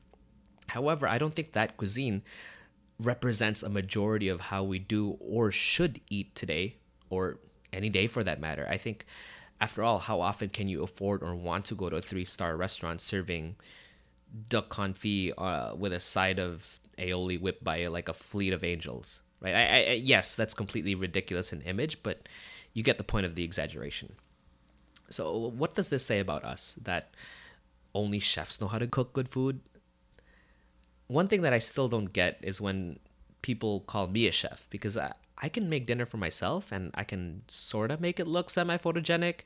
However 0.69 1.09
i 1.09 1.19
don't 1.19 1.35
think 1.35 1.53
that 1.53 1.77
cuisine 1.77 2.23
represents 3.01 3.63
a 3.63 3.69
majority 3.69 4.29
of 4.29 4.41
how 4.41 4.63
we 4.63 4.79
do 4.79 5.17
or 5.21 5.51
should 5.51 6.01
eat 6.11 6.35
today 6.35 6.77
or 7.09 7.39
any 7.73 7.89
day 7.89 8.07
for 8.07 8.23
that 8.23 8.41
matter. 8.41 8.67
I 8.69 8.77
think 8.77 9.07
after 9.61 9.83
all 9.83 9.99
how 9.99 10.21
often 10.21 10.49
can 10.49 10.69
you 10.69 10.83
afford 10.83 11.23
or 11.23 11.35
want 11.35 11.65
to 11.67 11.75
go 11.75 11.91
to 11.91 11.97
a 11.97 12.03
three 12.03 12.25
star 12.25 12.57
restaurant 12.57 13.01
serving 13.01 13.57
duck 14.49 14.69
confit 14.69 15.33
uh, 15.39 15.75
with 15.77 15.93
a 15.93 16.01
side 16.01 16.39
of 16.39 16.81
aioli 16.99 17.41
whipped 17.41 17.65
by 17.65 17.87
like 17.87 18.09
a 18.09 18.13
fleet 18.13 18.53
of 18.53 18.63
angels, 18.63 19.23
right? 19.41 19.55
I, 19.55 19.65
I, 19.65 19.93
yes, 19.93 20.37
that's 20.37 20.55
completely 20.55 20.95
ridiculous 20.95 21.53
in 21.53 21.63
image, 21.63 22.03
but 22.03 22.29
you 22.73 22.83
get 22.83 22.99
the 22.99 23.05
point 23.05 23.27
of 23.27 23.35
the 23.35 23.45
exaggeration. 23.45 24.15
So, 25.09 25.37
what 25.37 25.75
does 25.75 25.89
this 25.89 26.05
say 26.05 26.21
about 26.21 26.45
us? 26.45 26.77
That 26.81 27.11
only 27.95 28.21
chefs 28.21 28.61
know 28.61 28.69
how 28.69 28.79
to 28.79 28.87
cook 28.87 29.13
good 29.13 29.29
food? 29.29 29.61
One 31.09 31.27
thing 31.27 31.43
that 31.43 31.53
I 31.53 31.59
still 31.59 31.89
don't 31.89 32.13
get 32.13 32.39
is 32.43 32.61
when 32.61 33.01
people 33.43 33.81
call 33.81 34.07
me 34.07 34.29
a 34.29 34.33
chef 34.33 34.69
because 34.71 34.97
I, 34.97 35.13
I 35.41 35.49
can 35.49 35.69
make 35.69 35.87
dinner 35.87 36.07
for 36.07 36.19
myself 36.19 36.71
and 36.71 36.91
I 36.95 37.05
can 37.05 37.43
sort 37.49 37.91
of 37.91 38.01
make 38.01 38.21
it 38.21 38.27
look 38.27 38.51
semi 38.51 38.77
photogenic 38.77 39.41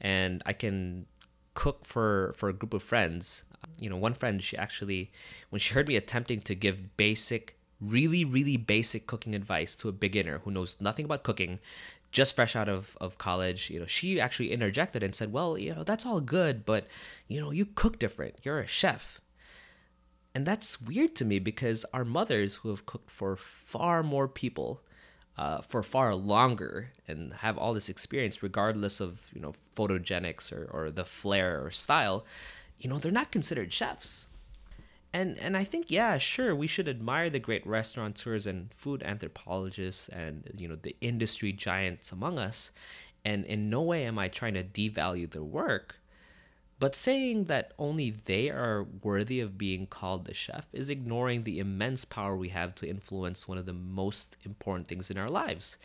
and 0.00 0.42
I 0.46 0.52
can 0.52 1.06
cook 1.54 1.84
for, 1.84 2.32
for 2.36 2.48
a 2.48 2.52
group 2.52 2.74
of 2.74 2.82
friends 2.82 3.44
you 3.78 3.88
know, 3.88 3.96
one 3.96 4.14
friend, 4.14 4.42
she 4.42 4.56
actually, 4.56 5.10
when 5.50 5.60
she 5.60 5.74
heard 5.74 5.88
me 5.88 5.96
attempting 5.96 6.40
to 6.42 6.54
give 6.54 6.96
basic, 6.96 7.58
really, 7.80 8.24
really 8.24 8.56
basic 8.56 9.06
cooking 9.06 9.34
advice 9.34 9.76
to 9.76 9.88
a 9.88 9.92
beginner 9.92 10.40
who 10.44 10.50
knows 10.50 10.76
nothing 10.80 11.04
about 11.04 11.22
cooking, 11.22 11.58
just 12.12 12.34
fresh 12.34 12.56
out 12.56 12.68
of, 12.68 12.96
of 13.00 13.18
college, 13.18 13.70
you 13.70 13.78
know, 13.78 13.86
she 13.86 14.20
actually 14.20 14.52
interjected 14.52 15.02
and 15.02 15.14
said, 15.14 15.32
Well, 15.32 15.56
you 15.56 15.74
know, 15.74 15.84
that's 15.84 16.04
all 16.04 16.20
good, 16.20 16.66
but, 16.66 16.86
you 17.28 17.40
know, 17.40 17.50
you 17.50 17.66
cook 17.66 17.98
different. 17.98 18.36
You're 18.42 18.60
a 18.60 18.66
chef. 18.66 19.20
And 20.34 20.46
that's 20.46 20.80
weird 20.80 21.14
to 21.16 21.24
me 21.24 21.38
because 21.38 21.84
our 21.92 22.04
mothers 22.04 22.56
who 22.56 22.70
have 22.70 22.86
cooked 22.86 23.10
for 23.10 23.36
far 23.36 24.02
more 24.02 24.28
people 24.28 24.82
uh, 25.40 25.62
for 25.62 25.82
far 25.82 26.14
longer 26.14 26.90
and 27.08 27.32
have 27.32 27.56
all 27.56 27.72
this 27.72 27.88
experience, 27.88 28.42
regardless 28.42 29.00
of, 29.00 29.20
you 29.32 29.40
know, 29.40 29.54
photogenics 29.74 30.52
or, 30.52 30.68
or 30.70 30.90
the 30.90 31.06
flair 31.06 31.64
or 31.64 31.70
style, 31.70 32.26
you 32.78 32.90
know, 32.90 32.98
they're 32.98 33.10
not 33.10 33.32
considered 33.32 33.72
chefs. 33.72 34.28
And 35.14 35.38
and 35.38 35.56
I 35.56 35.64
think 35.64 35.90
yeah, 35.90 36.18
sure, 36.18 36.54
we 36.54 36.66
should 36.66 36.88
admire 36.88 37.30
the 37.30 37.38
great 37.38 37.66
restaurateurs 37.66 38.46
and 38.46 38.68
food 38.74 39.02
anthropologists 39.02 40.08
and 40.10 40.52
you 40.56 40.68
know 40.68 40.76
the 40.76 40.94
industry 41.00 41.52
giants 41.52 42.12
among 42.12 42.38
us, 42.38 42.70
and 43.24 43.44
in 43.46 43.70
no 43.70 43.82
way 43.82 44.04
am 44.04 44.18
I 44.18 44.28
trying 44.28 44.54
to 44.54 44.62
devalue 44.62 45.28
their 45.28 45.42
work, 45.42 45.96
but 46.80 46.96
saying 46.96 47.44
that 47.44 47.72
only 47.78 48.10
they 48.10 48.48
are 48.48 48.86
worthy 49.02 49.38
of 49.38 49.58
being 49.58 49.86
called 49.86 50.24
the 50.24 50.32
chef 50.32 50.66
is 50.72 50.88
ignoring 50.88 51.44
the 51.44 51.58
immense 51.58 52.06
power 52.06 52.34
we 52.34 52.48
have 52.48 52.74
to 52.76 52.88
influence 52.88 53.46
one 53.46 53.58
of 53.58 53.66
the 53.66 53.74
most 53.74 54.38
important 54.44 54.88
things 54.88 55.10
in 55.10 55.18
our 55.18 55.28
lives, 55.28 55.76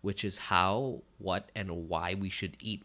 which 0.00 0.24
is 0.24 0.38
how, 0.38 1.02
what, 1.18 1.50
and 1.56 1.88
why 1.88 2.14
we 2.14 2.30
should 2.30 2.56
eat. 2.60 2.84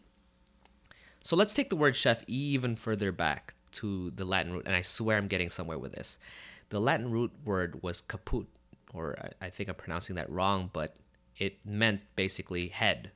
So 1.22 1.36
let's 1.36 1.54
take 1.54 1.70
the 1.70 1.76
word 1.76 1.94
chef 1.94 2.24
even 2.26 2.74
further 2.74 3.12
back 3.12 3.54
to 3.72 4.10
the 4.10 4.24
Latin 4.24 4.52
root, 4.52 4.66
and 4.66 4.74
I 4.74 4.82
swear 4.82 5.16
I'm 5.16 5.28
getting 5.28 5.48
somewhere 5.48 5.78
with 5.78 5.92
this. 5.92 6.18
The 6.70 6.80
Latin 6.80 7.12
root 7.12 7.30
word 7.44 7.84
was 7.84 8.00
caput, 8.00 8.48
or 8.92 9.16
I, 9.40 9.48
think 9.48 9.68
I'm 9.68 9.76
pronouncing 9.76 10.16
that 10.16 10.28
wrong, 10.28 10.70
but 10.72 10.96
it 11.38 11.64
meant 11.64 12.00
basically 12.16 12.66
head. 12.68 13.12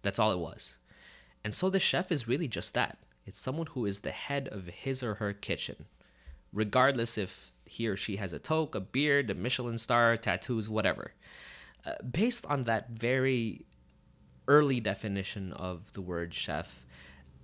That's 0.00 0.18
all 0.18 0.32
it 0.32 0.38
was. 0.38 0.78
And 1.44 1.54
so 1.54 1.68
the 1.68 1.78
chef 1.78 2.10
is 2.10 2.26
really 2.26 2.48
just 2.48 2.72
that. 2.72 2.96
It's 3.28 3.38
someone 3.38 3.66
who 3.66 3.84
is 3.84 4.00
the 4.00 4.10
head 4.10 4.48
of 4.48 4.68
his 4.68 5.02
or 5.02 5.16
her 5.16 5.34
kitchen, 5.34 5.84
regardless 6.50 7.18
if 7.18 7.52
he 7.66 7.86
or 7.86 7.94
she 7.94 8.16
has 8.16 8.32
a 8.32 8.38
toque, 8.38 8.74
a 8.74 8.80
beard, 8.80 9.28
a 9.28 9.34
Michelin 9.34 9.76
star, 9.76 10.16
tattoos, 10.16 10.70
whatever. 10.70 11.12
Uh, 11.84 11.92
based 12.10 12.46
on 12.46 12.64
that 12.64 12.88
very 12.88 13.66
early 14.48 14.80
definition 14.80 15.52
of 15.52 15.92
the 15.92 16.00
word 16.00 16.32
chef, 16.32 16.86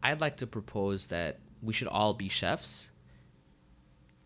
I'd 0.02 0.22
like 0.22 0.38
to 0.38 0.46
propose 0.46 1.08
that 1.08 1.40
we 1.62 1.74
should 1.74 1.88
all 1.88 2.14
be 2.14 2.30
chefs 2.30 2.88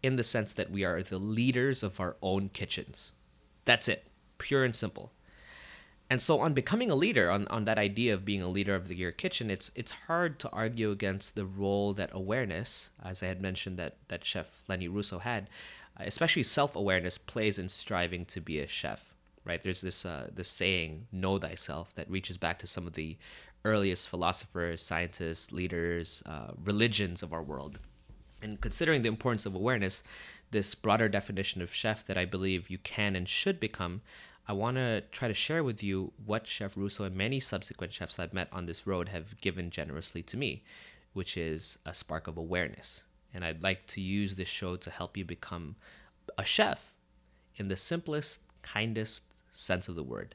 in 0.01 0.15
the 0.15 0.23
sense 0.23 0.55
that 0.55 0.71
we 0.71 0.85
are 0.85 1.03
the 1.03 1.19
leaders 1.19 1.83
of 1.83 1.99
our 1.99 2.17
own 2.23 2.51
kitchens. 2.51 3.15
That's 3.65 3.89
it, 3.89 4.07
pure 4.39 4.63
and 4.63 4.77
simple. 4.77 5.11
And 6.11 6.23
so 6.23 6.41
on 6.41 6.55
becoming 6.55 6.91
a 6.91 6.95
leader, 6.95 7.31
on, 7.31 7.47
on 7.49 7.67
that 7.67 7.79
idea 7.79 8.15
of 8.15 8.25
being 8.25 8.41
a 8.41 8.49
leader 8.49 8.75
of 8.75 8.89
the, 8.89 8.97
your 8.97 9.13
kitchen, 9.13 9.51
it's 9.51 9.71
it's 9.75 9.93
hard 10.07 10.39
to 10.39 10.51
argue 10.51 10.91
against 10.91 11.35
the 11.35 11.45
role 11.45 11.93
that 11.95 12.11
awareness, 12.13 12.91
as 13.05 13.23
I 13.23 13.27
had 13.27 13.43
mentioned 13.43 13.79
that, 13.79 13.97
that 14.09 14.25
chef 14.25 14.63
Lenny 14.69 14.89
Russo 14.89 15.19
had, 15.19 15.51
especially 15.99 16.45
self-awareness 16.45 17.19
plays 17.19 17.59
in 17.59 17.69
striving 17.69 18.25
to 18.25 18.41
be 18.41 18.59
a 18.59 18.67
chef. 18.67 19.15
Right? 19.45 19.63
There's 19.63 19.83
this 19.83 20.07
uh, 20.07 20.29
this 20.35 20.49
saying, 20.49 21.09
know 21.13 21.39
thyself, 21.39 21.95
that 21.95 22.11
reaches 22.11 22.39
back 22.39 22.59
to 22.61 22.67
some 22.67 22.87
of 22.87 22.95
the 22.95 23.17
earliest 23.65 24.09
philosophers, 24.09 24.81
scientists, 24.81 25.53
leaders, 25.53 26.23
uh, 26.25 26.53
religions 26.65 27.23
of 27.23 27.33
our 27.33 27.43
world. 27.43 27.79
And 28.41 28.61
considering 28.61 29.03
the 29.03 29.09
importance 29.09 29.47
of 29.47 29.55
awareness, 29.55 30.03
this 30.53 30.75
broader 30.75 31.09
definition 31.09 31.61
of 31.61 31.75
chef 31.75 32.07
that 32.07 32.17
I 32.17 32.25
believe 32.25 32.71
you 32.71 32.79
can 32.79 33.17
and 33.17 33.29
should 33.29 33.59
become, 33.59 34.01
I 34.49 34.53
want 34.53 34.77
to 34.77 35.03
try 35.13 35.29
to 35.29 35.35
share 35.35 35.63
with 35.63 35.83
you 35.83 36.13
what 36.25 36.47
Chef 36.47 36.77
Russo 36.77 37.05
and 37.05 37.15
many 37.15 37.39
subsequent 37.39 37.93
chefs 37.93 38.19
I've 38.19 38.33
met 38.33 38.49
on 38.51 38.67
this 38.67 38.87
road 38.87 39.11
have 39.11 39.39
given 39.41 39.71
generously 39.71 40.23
to 40.23 40.37
me, 40.37 40.65
which 41.13 41.37
is 41.37 41.79
a 41.85 41.93
spark 41.93 42.27
of 42.27 42.39
awareness. 42.39 43.05
And 43.35 43.45
I'd 43.45 43.63
like 43.63 43.87
to 43.89 44.01
use 44.01 44.35
this 44.37 44.49
show 44.49 44.77
to 44.77 44.91
help 44.91 45.17
you 45.17 45.25
become 45.25 45.77
a 46.39 46.45
chef 46.45 46.95
in 47.57 47.69
the 47.69 47.77
simplest, 47.77 48.41
kindest 48.63 49.25
sense 49.53 49.87
of 49.87 49.95
the 49.95 50.03
word 50.03 50.35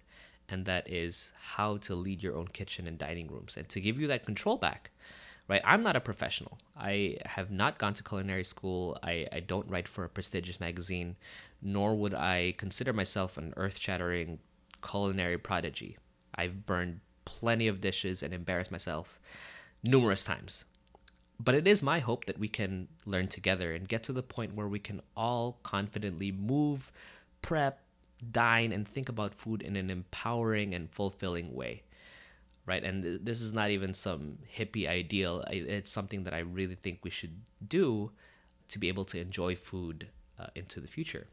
and 0.50 0.66
that 0.66 0.90
is 0.90 1.32
how 1.56 1.78
to 1.78 1.96
lead 1.96 2.22
your 2.22 2.36
own 2.36 2.48
kitchen 2.48 2.88
and 2.88 2.98
dining 2.98 3.28
rooms. 3.28 3.58
And 3.58 3.68
to 3.70 3.82
give 3.82 4.00
you 4.00 4.08
that 4.08 4.26
control 4.26 4.58
back 4.58 4.92
right 5.50 5.62
i'm 5.66 5.84
not 5.84 5.96
a 5.96 6.00
professional. 6.00 6.58
I 6.78 7.18
have 7.26 7.52
not 7.52 7.78
gone 7.78 7.94
to 7.96 8.04
culinary 8.04 8.46
school. 8.46 8.98
I, 9.04 9.28
I 9.32 9.40
don't 9.42 9.70
write 9.70 9.88
for 9.88 10.04
a 10.04 10.10
prestigious 10.10 10.60
magazine 10.60 11.16
nor 11.64 11.96
would 11.96 12.14
i 12.14 12.54
consider 12.58 12.94
myself 12.94 13.38
an 13.38 13.54
earth-shattering 13.58 14.40
culinary 14.84 15.38
prodigy. 15.38 15.98
I've 16.36 16.66
burned 16.66 17.00
plenty 17.26 17.68
of 17.68 17.82
dishes 17.82 18.22
and 18.22 18.34
embarrassed 18.34 18.72
myself 18.72 19.20
numerous 19.84 20.24
times. 20.24 20.66
But 21.40 21.56
it 21.56 21.68
is 21.68 21.82
my 21.82 22.00
hope 22.00 22.26
that 22.26 22.38
we 22.38 22.48
can 22.48 22.88
learn 23.06 23.28
together 23.28 23.74
and 23.74 23.88
get 23.88 24.04
to 24.04 24.14
the 24.14 24.24
point 24.24 24.56
where 24.56 24.68
we 24.68 24.80
can 24.80 25.02
all 25.18 25.60
confidently 25.64 26.32
move 26.32 26.92
prep 27.42 27.80
dine 28.32 28.72
and 28.72 28.88
think 28.88 29.10
about 29.10 29.34
food 29.34 29.62
in 29.62 29.76
an 29.76 29.90
empowering 29.90 30.74
and 30.74 30.92
fulfilling 30.92 31.54
way. 31.54 31.84
Right? 32.66 32.84
And 32.84 33.04
th- 33.04 33.22
this 33.24 33.42
is 33.42 33.52
not 33.52 33.72
even 33.72 33.94
some 33.94 34.38
hippie 34.58 34.88
ideal. 34.88 35.44
It's 35.50 35.92
something 35.92 36.24
that 36.24 36.34
i 36.34 36.40
really 36.40 36.76
think 36.76 37.00
we 37.04 37.10
should 37.10 37.42
do 37.68 38.12
to 38.70 38.80
be 38.80 38.88
able 38.88 39.06
to 39.06 39.20
enjoy 39.20 39.56
food 39.56 40.08
uh, 40.40 40.48
into 40.56 40.80
the 40.80 40.88
future 40.88 41.28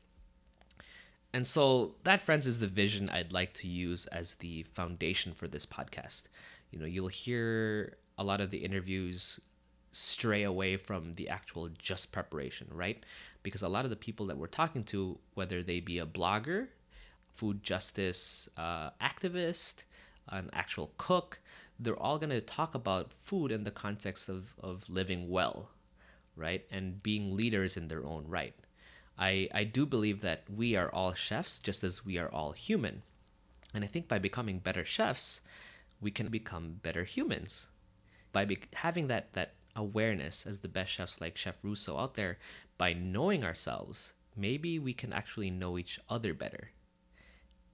and 1.33 1.47
so 1.47 1.95
that 2.05 2.23
friends 2.23 2.47
is 2.47 2.59
the 2.59 2.67
vision 2.67 3.09
i'd 3.11 3.33
like 3.33 3.53
to 3.53 3.69
use 3.69 4.07
as 4.07 4.35
the 4.37 4.63
foundation 4.65 5.33
for 5.33 5.49
this 5.49 5.67
podcast 5.67 6.25
you 6.71 6.79
know 6.79 6.87
you'll 6.87 7.09
hear 7.09 7.97
a 8.19 8.25
lot 8.25 8.41
of 8.41 8.51
the 8.51 8.59
interviews 8.59 9.41
stray 9.93 10.45
away 10.45 10.77
from 10.77 11.15
the 11.15 11.29
actual 11.29 11.69
just 11.79 12.13
preparation 12.13 12.69
right 12.71 13.05
because 13.43 13.63
a 13.63 13.69
lot 13.69 13.85
of 13.85 13.91
the 13.91 13.97
people 13.97 14.27
that 14.27 14.39
we're 14.39 14.47
talking 14.47 14.85
to 14.85 15.19
whether 15.35 15.63
they 15.63 15.81
be 15.81 15.99
a 15.99 16.07
blogger 16.07 16.69
food 17.31 17.63
justice 17.63 18.49
uh, 18.57 18.91
activist, 19.01 19.85
an 20.29 20.51
actual 20.53 20.93
cook, 20.99 21.41
they're 21.79 21.99
all 21.99 22.19
going 22.19 22.31
to 22.31 22.41
talk 22.41 22.75
about 22.75 23.13
food 23.13 23.51
in 23.51 23.65
the 23.65 23.71
context 23.71 24.29
of, 24.29 24.55
of 24.61 24.89
living 24.89 25.29
well, 25.31 25.71
right? 26.37 26.67
And 26.71 27.03
being 27.03 27.37
leaders 27.37 27.77
in 27.77 27.89
their 27.89 28.05
own 28.05 28.27
right. 28.29 28.55
I, 29.21 29.49
I 29.55 29.65
do 29.65 29.87
believe 29.87 30.23
that 30.23 30.45
we 30.53 30.75
are 30.75 30.91
all 30.93 31.15
chefs 31.15 31.59
just 31.61 31.85
as 31.85 32.05
we 32.05 32.19
are 32.19 32.29
all 32.29 32.53
human. 32.53 33.03
And 33.75 33.85
I 33.85 33.87
think 33.87 34.09
by 34.09 34.19
becoming 34.19 34.59
better 34.59 34.85
chefs, 34.85 35.43
we 36.01 36.11
can 36.11 36.29
become 36.29 36.81
better 36.83 37.05
humans. 37.05 37.69
By 38.33 38.47
be- 38.47 38.59
having 38.75 39.09
that, 39.09 39.35
that 39.35 39.53
awareness 39.77 40.47
as 40.47 40.61
the 40.61 40.69
best 40.69 40.93
chefs 40.93 41.21
like 41.21 41.37
Chef 41.37 41.57
Russo 41.63 41.99
out 41.99 42.15
there, 42.15 42.39
by 42.79 42.95
knowing 42.95 43.45
ourselves, 43.45 44.15
maybe 44.35 44.79
we 44.79 44.95
can 44.95 45.13
actually 45.13 45.51
know 45.51 45.79
each 45.79 46.01
other 46.09 46.33
better 46.33 46.71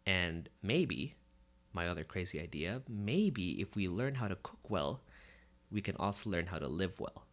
and 0.06 0.48
maybe, 0.62 1.16
my 1.72 1.88
other 1.88 2.04
crazy 2.04 2.40
idea, 2.40 2.82
maybe 2.88 3.60
if 3.60 3.74
we 3.74 3.88
learn 3.88 4.14
how 4.14 4.28
to 4.28 4.36
cook 4.36 4.70
well, 4.70 5.02
we 5.70 5.80
can 5.80 5.96
also 5.96 6.30
learn 6.30 6.46
how 6.46 6.58
to 6.58 6.68
live 6.68 7.00
well. 7.00 7.26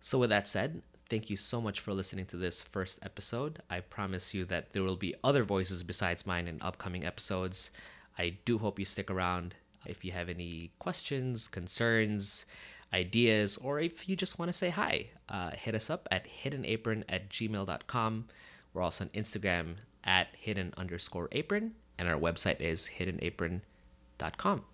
So, 0.00 0.18
with 0.18 0.30
that 0.30 0.46
said, 0.46 0.82
thank 1.08 1.30
you 1.30 1.36
so 1.36 1.60
much 1.60 1.80
for 1.80 1.92
listening 1.92 2.26
to 2.26 2.36
this 2.36 2.62
first 2.62 2.98
episode. 3.02 3.62
I 3.70 3.80
promise 3.80 4.34
you 4.34 4.44
that 4.46 4.72
there 4.72 4.82
will 4.82 4.96
be 4.96 5.14
other 5.24 5.44
voices 5.44 5.82
besides 5.82 6.26
mine 6.26 6.48
in 6.48 6.58
upcoming 6.60 7.04
episodes. 7.04 7.70
I 8.18 8.38
do 8.44 8.58
hope 8.58 8.78
you 8.78 8.84
stick 8.84 9.10
around. 9.10 9.54
If 9.86 10.04
you 10.04 10.12
have 10.12 10.28
any 10.28 10.72
questions, 10.78 11.48
concerns, 11.48 12.46
ideas, 12.92 13.56
or 13.56 13.80
if 13.80 14.08
you 14.08 14.16
just 14.16 14.38
want 14.38 14.48
to 14.50 14.52
say 14.52 14.70
hi, 14.70 15.06
uh, 15.28 15.50
hit 15.50 15.74
us 15.74 15.88
up 15.88 16.08
at 16.10 16.26
hiddenapron 16.44 17.04
at 17.08 17.30
gmail.com. 17.30 18.26
We're 18.72 18.82
also 18.82 19.04
on 19.04 19.10
Instagram 19.10 19.76
at 20.04 20.28
hidden 20.38 20.74
underscore 20.76 21.28
apron, 21.32 21.74
and 21.98 22.08
our 22.08 22.18
website 22.18 22.60
is 22.60 22.90
hiddenapron.com. 22.98 24.64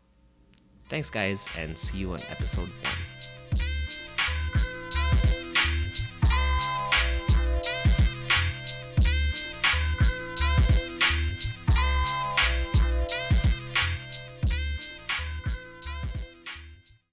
Thanks, 0.88 1.10
guys, 1.10 1.46
and 1.58 1.76
see 1.76 1.98
you 1.98 2.12
on 2.12 2.20
episode 2.30 2.68
one. 2.68 3.13